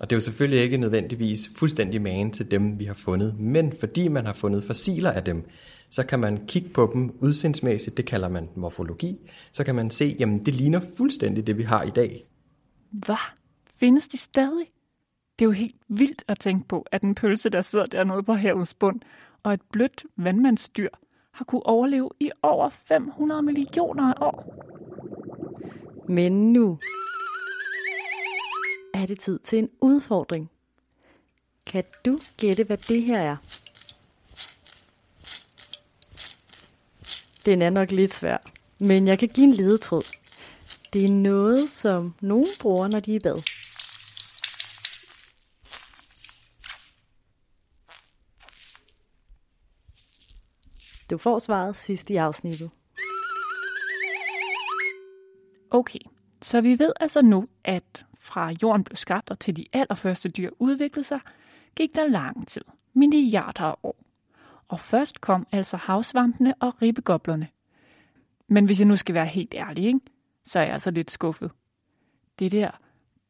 Og 0.00 0.10
det 0.10 0.16
er 0.16 0.16
jo 0.16 0.20
selvfølgelig 0.20 0.62
ikke 0.62 0.76
nødvendigvis 0.76 1.50
fuldstændig 1.56 2.02
magen 2.02 2.30
til 2.30 2.50
dem, 2.50 2.78
vi 2.78 2.84
har 2.84 2.94
fundet, 2.94 3.40
men 3.40 3.72
fordi 3.80 4.08
man 4.08 4.26
har 4.26 4.32
fundet 4.32 4.64
fossiler 4.64 5.10
af 5.10 5.24
dem, 5.24 5.48
så 5.90 6.02
kan 6.02 6.18
man 6.20 6.46
kigge 6.46 6.68
på 6.68 6.90
dem 6.94 7.10
udseendsmæssigt, 7.18 7.96
det 7.96 8.06
kalder 8.06 8.28
man 8.28 8.48
morfologi, 8.56 9.30
så 9.52 9.64
kan 9.64 9.74
man 9.74 9.90
se, 9.90 10.16
jamen 10.18 10.38
det 10.38 10.54
ligner 10.54 10.80
fuldstændig 10.96 11.46
det, 11.46 11.58
vi 11.58 11.62
har 11.62 11.82
i 11.82 11.90
dag. 11.90 12.24
Hvad? 12.90 13.16
Findes 13.80 14.08
de 14.08 14.16
stadig? 14.16 14.66
Det 15.38 15.44
er 15.44 15.48
jo 15.48 15.50
helt 15.50 15.76
vildt 15.88 16.24
at 16.28 16.38
tænke 16.38 16.68
på, 16.68 16.86
at 16.92 17.02
en 17.02 17.14
pølse, 17.14 17.50
der 17.50 17.60
sidder 17.60 17.86
dernede 17.86 18.22
på 18.22 18.34
havets 18.34 18.74
bund, 18.74 19.00
og 19.42 19.54
et 19.54 19.60
blødt 19.72 20.04
vandmandsdyr 20.16 20.88
har 21.32 21.44
kunne 21.44 21.66
overleve 21.66 22.10
i 22.20 22.30
over 22.42 22.68
500 22.68 23.42
millioner 23.42 24.14
år. 24.20 24.66
Men 26.08 26.52
nu 26.52 26.78
er 28.94 29.06
det 29.06 29.20
tid 29.20 29.38
til 29.38 29.58
en 29.58 29.70
udfordring. 29.80 30.50
Kan 31.66 31.84
du 32.04 32.20
gætte, 32.36 32.64
hvad 32.64 32.76
det 32.76 33.02
her 33.02 33.18
er? 33.18 33.36
Den 37.44 37.62
er 37.62 37.70
nok 37.70 37.90
lidt 37.90 38.14
svær, 38.14 38.38
men 38.80 39.06
jeg 39.06 39.18
kan 39.18 39.28
give 39.28 39.46
en 39.46 39.54
ledetråd. 39.54 40.02
Det 40.92 41.04
er 41.04 41.10
noget, 41.10 41.70
som 41.70 42.14
nogen 42.20 42.46
bruger, 42.60 42.88
når 42.88 43.00
de 43.00 43.12
er 43.12 43.16
i 43.16 43.18
bad. 43.18 43.42
Du 51.10 51.18
får 51.18 51.38
svaret 51.38 51.76
sidst 51.76 52.10
i 52.10 52.16
afsnittet. 52.16 52.70
Okay, 55.70 55.98
så 56.42 56.60
vi 56.60 56.78
ved 56.78 56.92
altså 57.00 57.22
nu, 57.22 57.48
at 57.64 58.04
fra 58.20 58.52
jorden 58.62 58.84
blev 58.84 58.96
skabt 58.96 59.30
og 59.30 59.38
til 59.38 59.56
de 59.56 59.64
allerførste 59.72 60.28
dyr 60.28 60.50
udviklede 60.58 61.06
sig, 61.06 61.20
gik 61.76 61.94
der 61.94 62.08
lang 62.08 62.48
tid, 62.48 62.62
milliarder 62.94 63.64
af 63.64 63.74
år. 63.82 63.96
Og 64.68 64.80
først 64.80 65.20
kom 65.20 65.46
altså 65.52 65.76
havsvampene 65.76 66.54
og 66.60 66.82
ribbegoblerne. 66.82 67.48
Men 68.48 68.64
hvis 68.64 68.80
jeg 68.80 68.88
nu 68.88 68.96
skal 68.96 69.14
være 69.14 69.26
helt 69.26 69.54
ærlig, 69.54 69.84
ikke, 69.84 70.00
så 70.44 70.58
er 70.58 70.62
jeg 70.62 70.72
altså 70.72 70.90
lidt 70.90 71.10
skuffet. 71.10 71.50
Det 72.38 72.52
der 72.52 72.70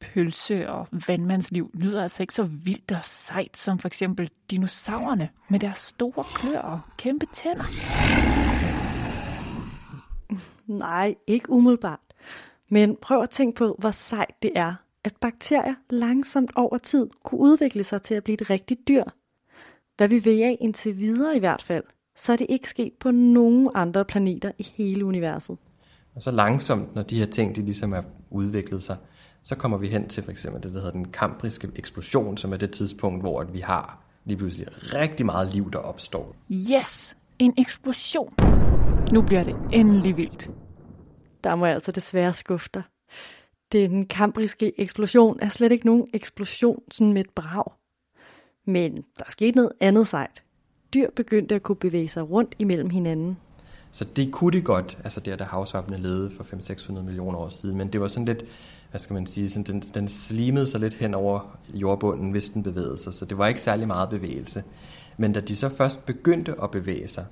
pølse 0.00 0.70
og 0.70 0.88
vandmandsliv 1.06 1.70
lyder 1.74 2.02
altså 2.02 2.22
ikke 2.22 2.34
så 2.34 2.42
vildt 2.42 2.92
og 2.92 3.04
sejt 3.04 3.56
som 3.56 3.78
for 3.78 3.88
eksempel 3.88 4.30
dinosaurerne 4.50 5.28
med 5.48 5.60
deres 5.60 5.78
store 5.78 6.24
klør 6.34 6.60
og 6.60 6.80
kæmpe 6.98 7.26
tænder. 7.26 7.64
Nej, 10.66 11.14
ikke 11.26 11.50
umiddelbart. 11.50 12.09
Men 12.70 12.96
prøv 13.02 13.22
at 13.22 13.30
tænke 13.30 13.56
på, 13.56 13.76
hvor 13.78 13.90
sejt 13.90 14.34
det 14.42 14.52
er, 14.54 14.74
at 15.04 15.12
bakterier 15.20 15.74
langsomt 15.90 16.50
over 16.56 16.78
tid 16.78 17.06
kunne 17.24 17.40
udvikle 17.40 17.84
sig 17.84 18.02
til 18.02 18.14
at 18.14 18.24
blive 18.24 18.40
et 18.40 18.50
rigtigt 18.50 18.88
dyr. 18.88 19.04
Hvad 19.96 20.08
vi 20.08 20.24
ved 20.24 20.42
af 20.42 20.56
indtil 20.60 20.98
videre 20.98 21.36
i 21.36 21.38
hvert 21.38 21.62
fald, 21.62 21.84
så 22.16 22.32
er 22.32 22.36
det 22.36 22.46
ikke 22.50 22.68
sket 22.68 22.92
på 23.00 23.10
nogen 23.10 23.68
andre 23.74 24.04
planeter 24.04 24.52
i 24.58 24.72
hele 24.74 25.04
universet. 25.04 25.58
Og 26.14 26.22
så 26.22 26.30
langsomt, 26.30 26.94
når 26.94 27.02
de 27.02 27.18
her 27.18 27.26
ting 27.26 27.56
de 27.56 27.60
ligesom 27.60 27.92
er 27.92 28.02
udviklet 28.30 28.82
sig, 28.82 28.96
så 29.42 29.56
kommer 29.56 29.78
vi 29.78 29.88
hen 29.88 30.08
til 30.08 30.22
for 30.22 30.30
eksempel 30.30 30.62
det, 30.62 30.72
der 30.72 30.78
hedder 30.78 30.92
den 30.92 31.10
kambriske 31.10 31.68
eksplosion, 31.76 32.36
som 32.36 32.52
er 32.52 32.56
det 32.56 32.70
tidspunkt, 32.70 33.22
hvor 33.22 33.44
vi 33.44 33.60
har 33.60 34.02
lige 34.24 34.38
pludselig 34.38 34.66
rigtig 34.70 35.26
meget 35.26 35.54
liv, 35.54 35.70
der 35.70 35.78
opstår. 35.78 36.36
Yes! 36.72 37.16
En 37.38 37.54
eksplosion! 37.58 38.34
Nu 39.12 39.22
bliver 39.22 39.44
det 39.44 39.56
endelig 39.72 40.16
vildt. 40.16 40.50
Der 41.44 41.54
må 41.54 41.66
jeg 41.66 41.74
altså 41.74 41.92
desværre 41.92 42.32
skuffe 42.32 42.70
dig. 42.74 42.82
Den 43.72 44.06
kambriske 44.06 44.80
eksplosion 44.80 45.38
er 45.42 45.48
slet 45.48 45.72
ikke 45.72 45.86
nogen 45.86 46.06
eksplosion 46.14 46.82
sådan 46.90 47.12
med 47.12 47.20
et 47.20 47.30
brag. 47.30 47.72
Men 48.66 48.96
der 49.18 49.24
skete 49.28 49.56
noget 49.56 49.72
andet 49.80 50.06
sejt. 50.06 50.42
Dyr 50.94 51.10
begyndte 51.16 51.54
at 51.54 51.62
kunne 51.62 51.76
bevæge 51.76 52.08
sig 52.08 52.30
rundt 52.30 52.54
imellem 52.58 52.90
hinanden. 52.90 53.36
Så 53.92 54.04
det 54.04 54.32
kunne 54.32 54.52
det 54.52 54.64
godt, 54.64 54.98
altså 55.04 55.20
der, 55.20 55.36
der 55.36 55.44
havsvampene 55.44 55.98
levede 55.98 56.30
for 56.30 56.44
500-600 56.44 57.02
millioner 57.02 57.38
år 57.38 57.48
siden, 57.48 57.76
men 57.76 57.88
det 57.88 58.00
var 58.00 58.08
sådan 58.08 58.24
lidt, 58.24 58.44
hvad 58.90 59.00
skal 59.00 59.14
man 59.14 59.26
sige, 59.26 59.50
sådan, 59.50 59.64
den, 59.64 59.80
den 59.80 60.08
slimede 60.08 60.66
sig 60.66 60.80
lidt 60.80 60.94
hen 60.94 61.14
over 61.14 61.58
jordbunden, 61.74 62.30
hvis 62.30 62.48
den 62.48 62.62
bevægede 62.62 62.98
sig, 62.98 63.14
så 63.14 63.24
det 63.24 63.38
var 63.38 63.46
ikke 63.46 63.60
særlig 63.60 63.86
meget 63.86 64.08
bevægelse. 64.08 64.64
Men 65.16 65.32
da 65.32 65.40
de 65.40 65.56
så 65.56 65.68
først 65.68 66.06
begyndte 66.06 66.54
at 66.62 66.70
bevæge 66.70 67.08
sig, 67.08 67.26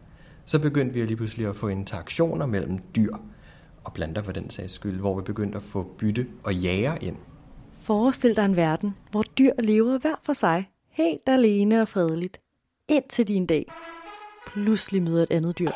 så 0.44 0.58
begyndte 0.58 0.94
vi 0.94 1.06
lige 1.06 1.16
pludselig 1.16 1.46
at 1.46 1.56
få 1.56 1.68
interaktioner 1.68 2.46
mellem 2.46 2.78
dyr 2.96 3.16
og 3.85 3.92
planter 3.92 4.23
for 4.23 4.32
den 4.32 4.50
sags 4.50 4.73
skyld, 4.73 5.00
hvor 5.00 5.16
vi 5.16 5.23
begyndte 5.23 5.56
at 5.56 5.62
få 5.62 5.82
bytte 5.99 6.26
og 6.44 6.54
jager 6.54 6.94
ind. 7.00 7.16
Forestil 7.80 8.37
dig 8.37 8.44
en 8.44 8.56
verden, 8.56 8.97
hvor 9.11 9.23
dyr 9.23 9.52
lever 9.58 9.99
hver 9.99 10.14
for 10.23 10.32
sig, 10.32 10.70
helt 10.90 11.23
alene 11.26 11.82
og 11.82 11.88
fredeligt, 11.88 12.40
indtil 12.88 13.28
din 13.28 13.47
dag 13.47 13.66
pludselig 14.47 15.02
møder 15.02 15.23
et 15.23 15.30
andet 15.30 15.58
dyr. 15.58 15.70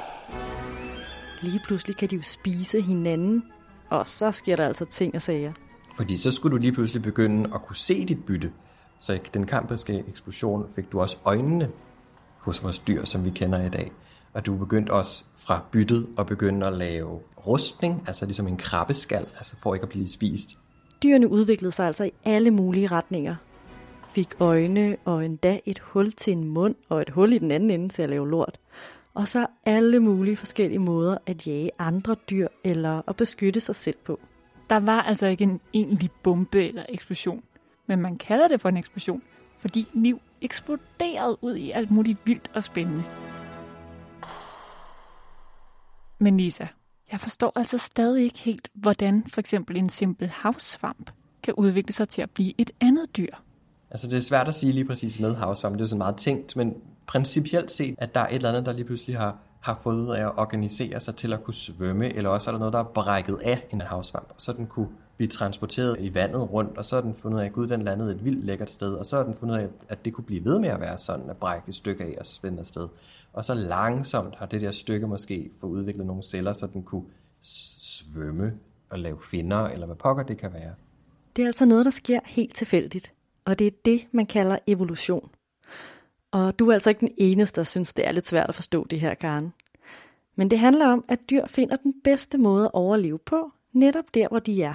Lige 1.42 1.60
pludselig 1.64 1.96
kan 1.96 2.08
de 2.10 2.16
jo 2.16 2.22
spise 2.22 2.80
hinanden, 2.80 3.42
og 3.90 4.06
så 4.06 4.30
sker 4.30 4.56
der 4.56 4.66
altså 4.66 4.84
ting 4.84 5.14
og 5.14 5.22
sager. 5.22 5.52
Fordi 5.96 6.16
så 6.16 6.30
skulle 6.30 6.56
du 6.56 6.60
lige 6.60 6.72
pludselig 6.72 7.02
begynde 7.02 7.50
at 7.54 7.62
kunne 7.62 7.76
se 7.76 8.04
dit 8.04 8.24
bytte. 8.24 8.52
Så 9.00 9.12
i 9.12 9.18
den 9.34 9.46
kampiske 9.46 10.04
eksplosion 10.08 10.66
fik 10.74 10.92
du 10.92 11.00
også 11.00 11.16
øjnene 11.24 11.70
hos 12.38 12.64
vores 12.64 12.78
dyr, 12.78 13.04
som 13.04 13.24
vi 13.24 13.30
kender 13.30 13.66
i 13.66 13.68
dag. 13.68 13.92
Og 14.32 14.46
du 14.46 14.56
begyndte 14.56 14.90
også 14.90 15.24
fra 15.36 15.60
byttet 15.70 16.06
at 16.18 16.26
begynde 16.26 16.66
at 16.66 16.72
lave 16.72 17.20
rustning, 17.46 18.04
altså 18.06 18.26
ligesom 18.26 18.48
en 18.48 18.56
krabbeskal, 18.56 19.26
altså 19.36 19.56
for 19.56 19.74
ikke 19.74 19.82
at 19.84 19.88
blive 19.88 20.08
spist. 20.08 20.58
Dyrene 21.02 21.28
udviklede 21.28 21.72
sig 21.72 21.86
altså 21.86 22.04
i 22.04 22.12
alle 22.24 22.50
mulige 22.50 22.86
retninger. 22.86 23.36
Fik 24.08 24.28
øjne 24.40 24.96
og 25.04 25.24
endda 25.24 25.60
et 25.66 25.78
hul 25.78 26.12
til 26.12 26.32
en 26.32 26.44
mund 26.44 26.74
og 26.88 27.02
et 27.02 27.10
hul 27.10 27.32
i 27.32 27.38
den 27.38 27.50
anden 27.50 27.70
ende 27.70 27.88
til 27.88 28.02
at 28.02 28.10
lave 28.10 28.30
lort. 28.30 28.58
Og 29.14 29.28
så 29.28 29.46
alle 29.66 30.00
mulige 30.00 30.36
forskellige 30.36 30.78
måder 30.78 31.18
at 31.26 31.46
jage 31.46 31.70
andre 31.78 32.16
dyr 32.30 32.48
eller 32.64 33.02
at 33.08 33.16
beskytte 33.16 33.60
sig 33.60 33.76
selv 33.76 33.96
på. 34.04 34.20
Der 34.70 34.80
var 34.80 35.02
altså 35.02 35.26
ikke 35.26 35.44
en 35.44 35.60
egentlig 35.74 36.10
bombe 36.22 36.68
eller 36.68 36.86
eksplosion, 36.88 37.42
men 37.86 38.00
man 38.00 38.16
kalder 38.16 38.48
det 38.48 38.60
for 38.60 38.68
en 38.68 38.76
eksplosion, 38.76 39.22
fordi 39.58 39.88
liv 39.92 40.20
eksploderede 40.40 41.38
ud 41.40 41.56
i 41.56 41.70
alt 41.70 41.90
muligt 41.90 42.18
vildt 42.24 42.50
og 42.54 42.64
spændende. 42.64 43.04
Men 46.22 46.36
Lisa, 46.36 46.66
jeg 47.12 47.20
forstår 47.20 47.52
altså 47.54 47.78
stadig 47.78 48.24
ikke 48.24 48.38
helt, 48.38 48.68
hvordan 48.74 49.24
for 49.28 49.40
eksempel 49.40 49.76
en 49.76 49.88
simpel 49.88 50.28
havsvamp 50.28 51.10
kan 51.42 51.54
udvikle 51.54 51.92
sig 51.92 52.08
til 52.08 52.22
at 52.22 52.30
blive 52.30 52.52
et 52.58 52.70
andet 52.80 53.16
dyr. 53.16 53.34
Altså 53.90 54.06
det 54.06 54.16
er 54.16 54.20
svært 54.20 54.48
at 54.48 54.54
sige 54.54 54.72
lige 54.72 54.84
præcis 54.84 55.20
med 55.20 55.34
havsvamp, 55.34 55.74
det 55.74 55.80
er 55.80 55.82
jo 55.82 55.86
sådan 55.86 55.98
meget 55.98 56.16
tænkt, 56.16 56.56
men 56.56 56.74
principielt 57.06 57.70
set, 57.70 57.94
at 57.98 58.14
der 58.14 58.20
er 58.20 58.28
et 58.28 58.34
eller 58.34 58.48
andet, 58.48 58.66
der 58.66 58.72
lige 58.72 58.84
pludselig 58.84 59.18
har 59.18 59.38
har 59.60 59.80
fået 59.82 59.96
ud 59.96 60.08
af 60.08 60.20
at 60.20 60.38
organisere 60.38 61.00
sig 61.00 61.16
til 61.16 61.32
at 61.32 61.44
kunne 61.44 61.54
svømme, 61.54 62.14
eller 62.14 62.30
også 62.30 62.50
er 62.50 62.52
der 62.52 62.58
noget, 62.58 62.72
der 62.72 62.78
er 62.78 62.84
brækket 62.84 63.38
af 63.42 63.66
en 63.72 63.80
havsvamp, 63.80 64.32
så 64.38 64.52
den 64.52 64.66
kunne 64.66 64.88
blive 65.22 65.30
transporteret 65.30 65.96
i 66.00 66.14
vandet 66.14 66.52
rundt, 66.52 66.78
og 66.78 66.84
så 66.84 66.96
har 66.96 67.00
den 67.02 67.14
fundet 67.14 67.36
ud 67.36 67.42
af, 67.42 67.46
at 67.46 67.52
Gud 67.52 67.66
den 67.66 67.82
landede 67.82 68.12
et 68.12 68.24
vildt 68.24 68.44
lækkert 68.44 68.70
sted, 68.70 68.94
og 68.94 69.06
så 69.06 69.16
har 69.16 69.24
den 69.24 69.34
fundet 69.34 69.54
ud 69.54 69.60
af, 69.60 69.68
at 69.88 70.04
det 70.04 70.12
kunne 70.12 70.24
blive 70.24 70.44
ved 70.44 70.58
med 70.58 70.68
at 70.68 70.80
være 70.80 70.98
sådan, 70.98 71.30
at 71.30 71.36
brække 71.36 71.68
et 71.68 71.74
stykke 71.74 72.04
af 72.04 72.16
og 72.20 72.26
svinde 72.26 72.58
afsted. 72.58 72.88
Og 73.32 73.44
så 73.44 73.54
langsomt 73.54 74.34
har 74.34 74.46
det 74.46 74.60
der 74.60 74.70
stykke 74.70 75.06
måske 75.06 75.50
fået 75.60 75.70
udviklet 75.70 76.06
nogle 76.06 76.22
celler, 76.22 76.52
så 76.52 76.66
den 76.66 76.82
kunne 76.82 77.04
svømme 77.40 78.52
og 78.90 78.98
lave 78.98 79.18
finder, 79.30 79.66
eller 79.66 79.86
hvad 79.86 79.96
pokker 79.96 80.22
det 80.22 80.38
kan 80.38 80.52
være. 80.52 80.74
Det 81.36 81.42
er 81.42 81.46
altså 81.46 81.64
noget, 81.64 81.84
der 81.84 81.90
sker 81.90 82.20
helt 82.24 82.54
tilfældigt, 82.54 83.14
og 83.44 83.58
det 83.58 83.66
er 83.66 83.70
det, 83.84 84.06
man 84.12 84.26
kalder 84.26 84.58
evolution. 84.66 85.30
Og 86.30 86.58
du 86.58 86.68
er 86.68 86.72
altså 86.72 86.90
ikke 86.90 87.00
den 87.00 87.14
eneste, 87.16 87.60
der 87.60 87.64
synes, 87.64 87.92
det 87.92 88.08
er 88.08 88.12
lidt 88.12 88.26
svært 88.26 88.48
at 88.48 88.54
forstå 88.54 88.84
det 88.84 89.00
her, 89.00 89.14
Karen. 89.14 89.52
Men 90.36 90.50
det 90.50 90.58
handler 90.58 90.86
om, 90.86 91.04
at 91.08 91.18
dyr 91.30 91.46
finder 91.46 91.76
den 91.76 91.94
bedste 92.04 92.38
måde 92.38 92.64
at 92.64 92.74
overleve 92.74 93.18
på, 93.18 93.52
netop 93.72 94.04
der, 94.14 94.28
hvor 94.28 94.38
de 94.38 94.62
er. 94.62 94.74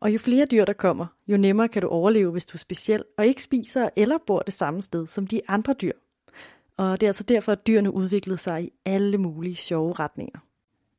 Og 0.00 0.12
jo 0.12 0.18
flere 0.18 0.46
dyr, 0.46 0.64
der 0.64 0.72
kommer, 0.72 1.06
jo 1.28 1.36
nemmere 1.36 1.68
kan 1.68 1.82
du 1.82 1.88
overleve, 1.88 2.32
hvis 2.32 2.46
du 2.46 2.56
er 2.56 2.58
speciel 2.58 3.04
og 3.18 3.26
ikke 3.26 3.42
spiser 3.42 3.88
eller 3.96 4.18
bor 4.26 4.40
det 4.40 4.52
samme 4.52 4.82
sted 4.82 5.06
som 5.06 5.26
de 5.26 5.40
andre 5.48 5.72
dyr. 5.72 5.92
Og 6.76 7.00
det 7.00 7.06
er 7.06 7.10
altså 7.10 7.22
derfor, 7.22 7.52
at 7.52 7.66
dyrene 7.66 7.94
udviklede 7.94 8.38
sig 8.38 8.64
i 8.64 8.70
alle 8.84 9.18
mulige 9.18 9.54
sjove 9.54 9.92
retninger. 9.92 10.38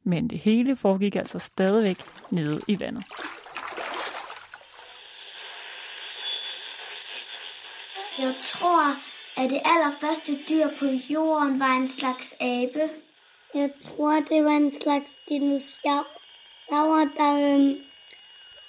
Men 0.04 0.28
det 0.28 0.38
hele 0.40 0.76
foregik 0.76 1.16
altså 1.16 1.40
stadigvæk 1.40 1.98
nede 2.30 2.62
i 2.68 2.80
vandet. 2.80 3.04
Jeg 8.20 8.34
tror, 8.44 8.96
at 9.38 9.50
det 9.50 9.62
allerførste 9.66 10.32
dyr 10.50 10.68
på 10.80 10.86
jorden 10.86 11.60
var 11.60 11.74
en 11.74 11.88
slags 11.88 12.36
abe. 12.42 12.90
Jeg 13.54 13.72
tror, 13.82 14.12
det 14.12 14.44
var 14.44 14.52
en 14.52 14.72
slags 14.72 15.18
dinosaur, 15.30 17.10
der 17.18 17.56
øhm, 17.56 17.76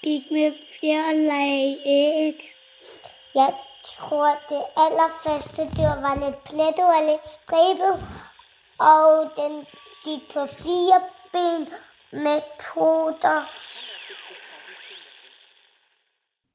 gik 0.02 0.30
med 0.30 0.52
fjerlag 0.80 1.76
æg. 1.86 2.38
Jeg 3.34 3.54
tror, 3.84 4.28
det 4.48 4.64
allerførste 4.76 5.62
dyr 5.76 5.94
var 6.06 6.14
lidt 6.24 6.44
plettet 6.44 6.88
og 6.96 7.02
lidt 7.10 7.26
stribet, 7.36 7.94
og 8.78 9.30
den 9.36 9.66
gik 10.04 10.22
på 10.34 10.46
fire 10.46 11.00
ben 11.32 11.66
med 12.22 12.40
poter. 12.60 13.42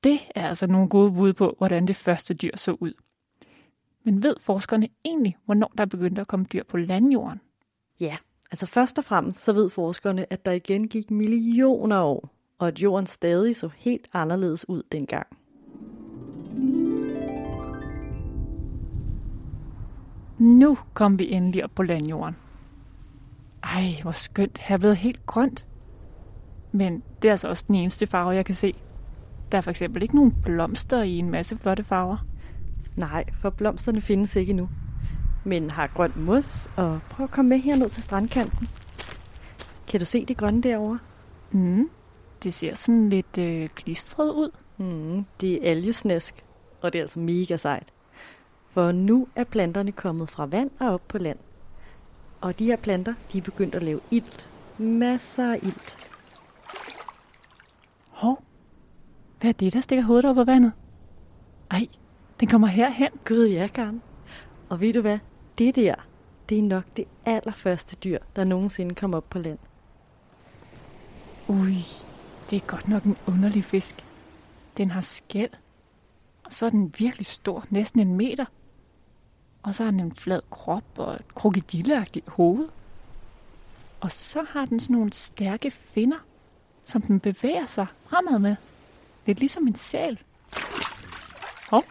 Det 0.04 0.20
er 0.36 0.48
altså 0.48 0.68
nogle 0.68 0.90
gode 0.90 1.12
bud 1.12 1.34
på, 1.34 1.56
hvordan 1.58 1.88
det 1.88 1.96
første 1.96 2.34
dyr 2.34 2.56
så 2.56 2.72
ud. 2.72 2.94
Men 4.04 4.24
ved 4.24 4.36
forskerne 4.40 4.88
egentlig, 5.06 5.38
hvornår 5.46 5.72
der 5.78 5.86
begyndte 5.86 6.22
at 6.22 6.28
komme 6.28 6.46
dyr 6.46 6.64
på 6.64 6.78
landjorden? 6.78 7.42
Ja, 8.00 8.18
altså 8.52 8.68
først 8.68 8.98
og 8.98 9.06
fremmest 9.06 9.44
så 9.44 9.54
ved 9.54 9.70
forskerne, 9.70 10.34
at 10.34 10.46
der 10.46 10.52
igen 10.52 10.88
gik 10.88 11.12
millioner 11.12 12.02
år, 12.02 12.37
og 12.58 12.68
at 12.68 12.80
jorden 12.80 13.06
stadig 13.06 13.56
så 13.56 13.70
helt 13.76 14.08
anderledes 14.14 14.70
ud 14.70 14.84
dengang. 14.92 15.28
Nu 20.38 20.78
kom 20.94 21.20
vi 21.20 21.32
endelig 21.32 21.64
op 21.64 21.72
på 21.76 21.84
landjorden. 21.84 22.36
Ej, 23.64 23.84
hvor 24.02 24.12
skønt. 24.12 24.58
Her 24.58 24.76
er 24.76 24.80
blevet 24.80 24.98
helt 24.98 25.26
grønt. 25.26 25.68
Men 26.72 27.04
det 27.22 27.28
er 27.28 27.32
altså 27.32 27.48
også 27.48 27.64
den 27.68 27.76
eneste 27.76 28.08
farve, 28.08 28.30
jeg 28.30 28.46
kan 28.46 28.56
se. 28.56 28.74
Der 29.52 29.58
er 29.58 29.62
for 29.62 29.70
eksempel 29.70 30.02
ikke 30.02 30.16
nogen 30.16 30.36
blomster 30.44 31.04
i 31.04 31.18
en 31.18 31.30
masse 31.30 31.58
flotte 31.58 31.84
farver. 31.84 32.18
Nej, 32.96 33.26
for 33.34 33.50
blomsterne 33.50 34.02
findes 34.02 34.36
ikke 34.36 34.50
endnu. 34.50 34.70
Men 35.44 35.70
har 35.70 35.88
grøn 35.88 36.14
mos, 36.16 36.70
og 36.76 37.00
prøv 37.10 37.24
at 37.24 37.32
komme 37.32 37.50
med 37.50 37.58
herned 37.58 37.90
til 37.90 38.04
strandkanten. 38.04 38.68
Kan 39.88 40.00
du 40.00 40.06
se 40.06 40.26
det 40.26 40.38
grønne 40.38 40.64
derovre? 40.64 41.00
Mm, 41.52 41.90
det 42.44 42.54
ser 42.54 42.74
sådan 42.74 43.10
lidt 43.10 43.38
øh, 43.38 43.68
klistret 43.68 44.34
ud. 44.34 44.50
Mm, 44.78 45.26
det 45.42 45.68
er 45.68 45.72
algesnæsk, 45.72 46.46
og 46.82 46.94
det 46.94 47.00
er 47.00 47.04
altså 47.04 47.20
mega 47.20 47.58
sejt. 47.58 47.94
For 48.68 48.92
nu 48.92 49.28
er 49.36 49.44
planterne 49.44 49.92
kommet 49.92 50.30
fra 50.30 50.46
vand 50.46 50.72
og 50.80 50.94
op 50.94 51.02
på 51.08 51.18
land. 51.18 51.38
Og 52.42 52.60
de 52.60 52.66
her 52.66 52.76
planter, 52.76 53.14
de 53.34 53.38
er 53.38 53.42
begyndt 53.42 53.76
at 53.76 53.84
lave 53.84 54.00
ilt. 54.12 54.50
Masser 54.78 55.52
af 55.52 55.60
ilt. 55.64 56.12
Hov, 58.10 58.44
hvad 59.40 59.50
er 59.50 59.54
det, 59.54 59.74
der 59.74 59.82
stikker 59.82 60.06
hovedet 60.06 60.26
op 60.26 60.38
af 60.38 60.48
vandet? 60.48 60.72
Ej, 61.72 61.88
den 62.40 62.48
kommer 62.48 62.68
herhen. 62.68 63.12
Gud, 63.26 63.48
ja, 63.48 63.68
Karen. 63.68 64.02
Og 64.70 64.80
ved 64.80 64.94
du 64.94 65.02
hvad? 65.02 65.20
Det 65.58 65.76
der, 65.76 65.96
det 66.50 66.60
er 66.60 66.64
nok 66.64 66.84
det 66.98 67.06
allerførste 67.26 67.96
dyr, 67.96 68.20
der 68.36 68.44
nogensinde 68.44 68.96
kom 68.96 69.14
op 69.14 69.30
på 69.30 69.40
land. 69.40 69.58
Ui, 71.48 71.78
det 72.50 72.56
er 72.56 72.68
godt 72.68 72.88
nok 72.88 73.04
en 73.04 73.18
underlig 73.28 73.64
fisk. 73.64 74.06
Den 74.78 74.92
har 74.92 75.02
skæld. 75.02 75.52
Og 76.44 76.54
så 76.54 76.66
er 76.66 76.70
den 76.70 76.94
virkelig 76.98 77.26
stor, 77.26 77.66
næsten 77.70 78.00
en 78.00 78.16
meter. 78.16 78.46
Og 79.64 79.76
så 79.76 79.84
har 79.84 79.92
den 79.92 80.00
en 80.00 80.16
flad 80.16 80.42
krop 80.50 80.84
og 80.98 81.14
et 81.14 81.36
krokodilleagtigt 81.36 82.30
hoved. 82.30 82.70
Og 84.00 84.12
så 84.12 84.46
har 84.50 84.66
den 84.66 84.80
sådan 84.80 84.94
nogle 84.94 85.14
stærke 85.14 85.72
finner, 85.72 86.18
som 86.86 87.02
den 87.02 87.20
bevæger 87.20 87.66
sig 87.66 87.88
fremad 88.06 88.40
med. 88.40 88.56
Lidt 89.26 89.40
ligesom 89.40 89.68
en 89.68 89.76
sæl. 89.76 90.20
Hov, 91.70 91.84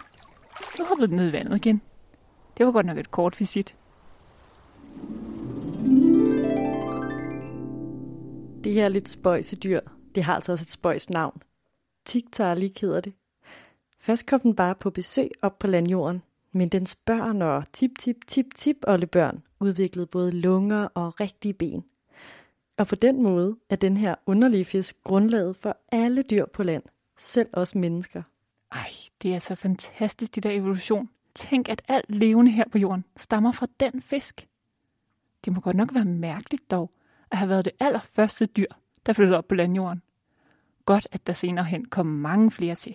nu 0.78 0.84
hoppede 0.84 1.08
den 1.08 1.16
ned 1.16 1.28
i 1.28 1.32
vandet 1.32 1.56
igen. 1.56 1.82
Det 2.58 2.66
var 2.66 2.72
godt 2.72 2.86
nok 2.86 2.98
et 2.98 3.10
kort 3.10 3.40
visit. 3.40 3.76
Det 8.64 8.74
her 8.74 8.88
lidt 8.88 9.08
spøjse 9.08 9.56
dyr, 9.56 9.80
det 10.16 10.24
har 10.24 10.34
altså 10.34 10.52
også 10.52 10.62
et 10.62 10.70
spøjst 10.70 11.10
navn. 11.10 11.42
Tiktaalik 12.04 12.80
hedder 12.80 13.00
det. 13.00 13.12
Først 13.98 14.26
kom 14.26 14.40
den 14.40 14.54
bare 14.54 14.74
på 14.74 14.90
besøg 14.90 15.30
op 15.42 15.58
på 15.58 15.66
landjorden, 15.66 16.22
men 16.52 16.68
dens 16.68 16.96
børn 16.96 17.42
og 17.42 17.72
tip-tip-tip-tip 17.72 18.76
oldebørn 18.86 19.42
udviklede 19.60 20.06
både 20.06 20.30
lunger 20.30 20.88
og 20.94 21.20
rigtige 21.20 21.54
ben. 21.54 21.84
Og 22.78 22.86
på 22.86 22.94
den 22.94 23.22
måde 23.22 23.56
er 23.70 23.76
den 23.76 23.96
her 23.96 24.14
underlige 24.26 24.64
fisk 24.64 24.96
grundlaget 25.04 25.56
for 25.56 25.76
alle 25.92 26.22
dyr 26.22 26.46
på 26.46 26.62
land, 26.62 26.82
selv 27.18 27.48
os 27.52 27.74
mennesker. 27.74 28.22
Ej, 28.72 28.90
det 29.22 29.34
er 29.34 29.38
så 29.38 29.54
fantastisk, 29.54 30.34
det 30.34 30.42
der 30.42 30.50
evolution. 30.50 31.08
Tænk, 31.34 31.68
at 31.68 31.82
alt 31.88 32.16
levende 32.16 32.50
her 32.50 32.64
på 32.72 32.78
jorden 32.78 33.04
stammer 33.16 33.52
fra 33.52 33.66
den 33.80 34.02
fisk. 34.02 34.48
Det 35.44 35.52
må 35.52 35.60
godt 35.60 35.76
nok 35.76 35.94
være 35.94 36.04
mærkeligt 36.04 36.70
dog, 36.70 36.90
at 37.30 37.38
have 37.38 37.48
været 37.48 37.64
det 37.64 37.72
allerførste 37.80 38.46
dyr, 38.46 38.72
der 39.06 39.12
flyttede 39.12 39.38
op 39.38 39.48
på 39.48 39.54
landjorden. 39.54 40.02
Godt, 40.86 41.08
at 41.12 41.26
der 41.26 41.32
senere 41.32 41.64
hen 41.64 41.84
kom 41.84 42.06
mange 42.06 42.50
flere 42.50 42.74
til. 42.74 42.94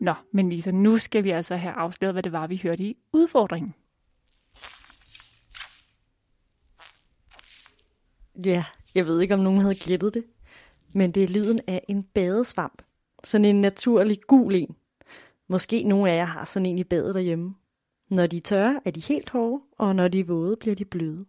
Nå, 0.00 0.14
men 0.32 0.48
Lisa, 0.48 0.70
nu 0.70 0.98
skal 0.98 1.24
vi 1.24 1.30
altså 1.30 1.56
have 1.56 1.74
afsløret, 1.74 2.14
hvad 2.14 2.22
det 2.22 2.32
var, 2.32 2.46
vi 2.46 2.60
hørte 2.62 2.82
i 2.82 2.96
udfordringen. 3.12 3.74
Ja, 8.44 8.64
jeg 8.94 9.06
ved 9.06 9.20
ikke, 9.20 9.34
om 9.34 9.40
nogen 9.40 9.60
havde 9.60 9.74
gættet 9.74 10.14
det, 10.14 10.24
men 10.94 11.12
det 11.12 11.24
er 11.24 11.28
lyden 11.28 11.60
af 11.66 11.84
en 11.88 12.02
badesvamp. 12.02 12.82
Sådan 13.24 13.44
en 13.44 13.60
naturlig 13.60 14.20
gul 14.26 14.54
en. 14.54 14.76
Måske 15.48 15.82
nogle 15.82 16.10
af 16.10 16.16
jer 16.16 16.24
har 16.24 16.44
sådan 16.44 16.66
en 16.66 16.78
i 16.78 16.84
badet 16.84 17.14
derhjemme. 17.14 17.54
Når 18.10 18.26
de 18.26 18.36
er 18.36 18.40
tørre, 18.40 18.80
er 18.84 18.90
de 18.90 19.00
helt 19.00 19.30
hårde, 19.30 19.62
og 19.78 19.96
når 19.96 20.08
de 20.08 20.20
er 20.20 20.24
våde, 20.24 20.56
bliver 20.56 20.76
de 20.76 20.84
bløde. 20.84 21.26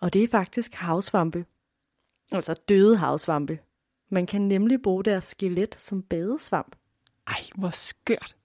Og 0.00 0.12
det 0.12 0.24
er 0.24 0.28
faktisk 0.28 0.74
havsvampe. 0.74 1.44
Altså 2.32 2.54
døde 2.68 2.96
havsvampe. 2.96 3.58
Man 4.10 4.26
kan 4.26 4.40
nemlig 4.40 4.82
bruge 4.82 5.04
deres 5.04 5.24
skelet 5.24 5.74
som 5.78 6.02
badesvamp. 6.02 6.76
Ej, 7.26 7.40
hvor 7.54 7.70
skørt. 7.70 8.36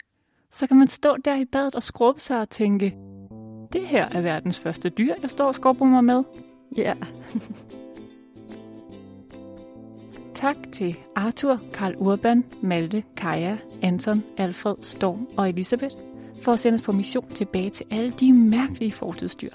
Så 0.52 0.68
kan 0.68 0.78
man 0.78 0.88
stå 0.88 1.18
der 1.18 1.36
i 1.36 1.46
badet 1.46 1.76
og 1.76 1.84
skrubbe 1.84 2.22
sig 2.22 2.40
og 2.42 2.50
tænke, 2.50 2.98
det 3.74 3.88
her 3.88 4.10
er 4.12 4.22
verdens 4.22 4.60
første 4.60 4.90
dyr, 4.90 5.14
jeg 5.22 5.30
står 5.30 5.48
og 5.48 5.56
skrubber 5.56 5.86
mig 5.86 6.04
med. 6.04 6.24
Ja. 6.78 6.84
Yeah. 6.84 6.98
tak 10.46 10.56
til 10.72 10.98
Arthur, 11.16 11.60
Karl 11.74 11.96
Urban, 11.98 12.46
Malte, 12.62 13.04
Kaja, 13.18 13.58
Anton, 13.82 14.24
Alfred, 14.38 14.76
Storm 14.82 15.28
og 15.38 15.50
Elisabeth 15.50 15.96
for 16.42 16.52
at 16.52 16.60
sende 16.60 16.76
os 16.76 16.82
på 16.82 16.92
mission 16.92 17.30
tilbage 17.30 17.70
til 17.70 17.86
alle 17.92 18.10
de 18.10 18.34
mærkelige 18.34 18.92
fortidsdyr. 18.92 19.50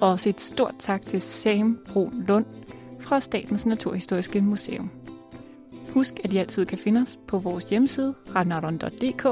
Og 0.00 0.08
også 0.08 0.28
et 0.28 0.40
stort 0.40 0.74
tak 0.78 1.06
til 1.06 1.20
Sam 1.20 1.78
Brun 1.92 2.24
Lund 2.28 2.46
fra 3.00 3.20
Statens 3.20 3.66
Naturhistoriske 3.66 4.40
Museum. 4.40 4.90
Husk, 5.94 6.14
at 6.24 6.32
I 6.32 6.36
altid 6.36 6.66
kan 6.66 6.78
finde 6.78 7.00
os 7.00 7.18
på 7.26 7.38
vores 7.38 7.64
hjemmeside, 7.64 8.14
radnaron.dk, 8.34 9.22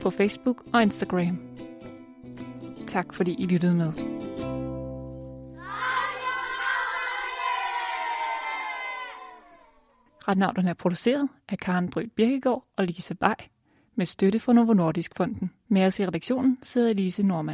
på 0.00 0.10
Facebook 0.10 0.64
og 0.72 0.82
Instagram. 0.82 1.38
Tak 2.86 3.14
fordi 3.14 3.34
I 3.38 3.46
lyttede 3.46 3.74
med. 3.74 3.92
Radnauterne 10.28 10.70
er 10.70 10.74
produceret 10.74 11.28
af 11.48 11.58
Karen 11.58 11.90
Brød 11.90 12.06
Birkegaard 12.16 12.64
og 12.76 12.84
Lise 12.84 13.14
Bay 13.14 13.34
med 13.96 14.06
støtte 14.06 14.38
fra 14.38 14.52
Novo 14.52 14.72
Nordisk 14.72 15.16
Fonden. 15.16 15.50
Med 15.68 15.86
os 15.86 16.00
i 16.00 16.06
redaktionen 16.06 16.58
sidder 16.62 16.90
Elise 16.90 17.26
Normand. 17.26 17.52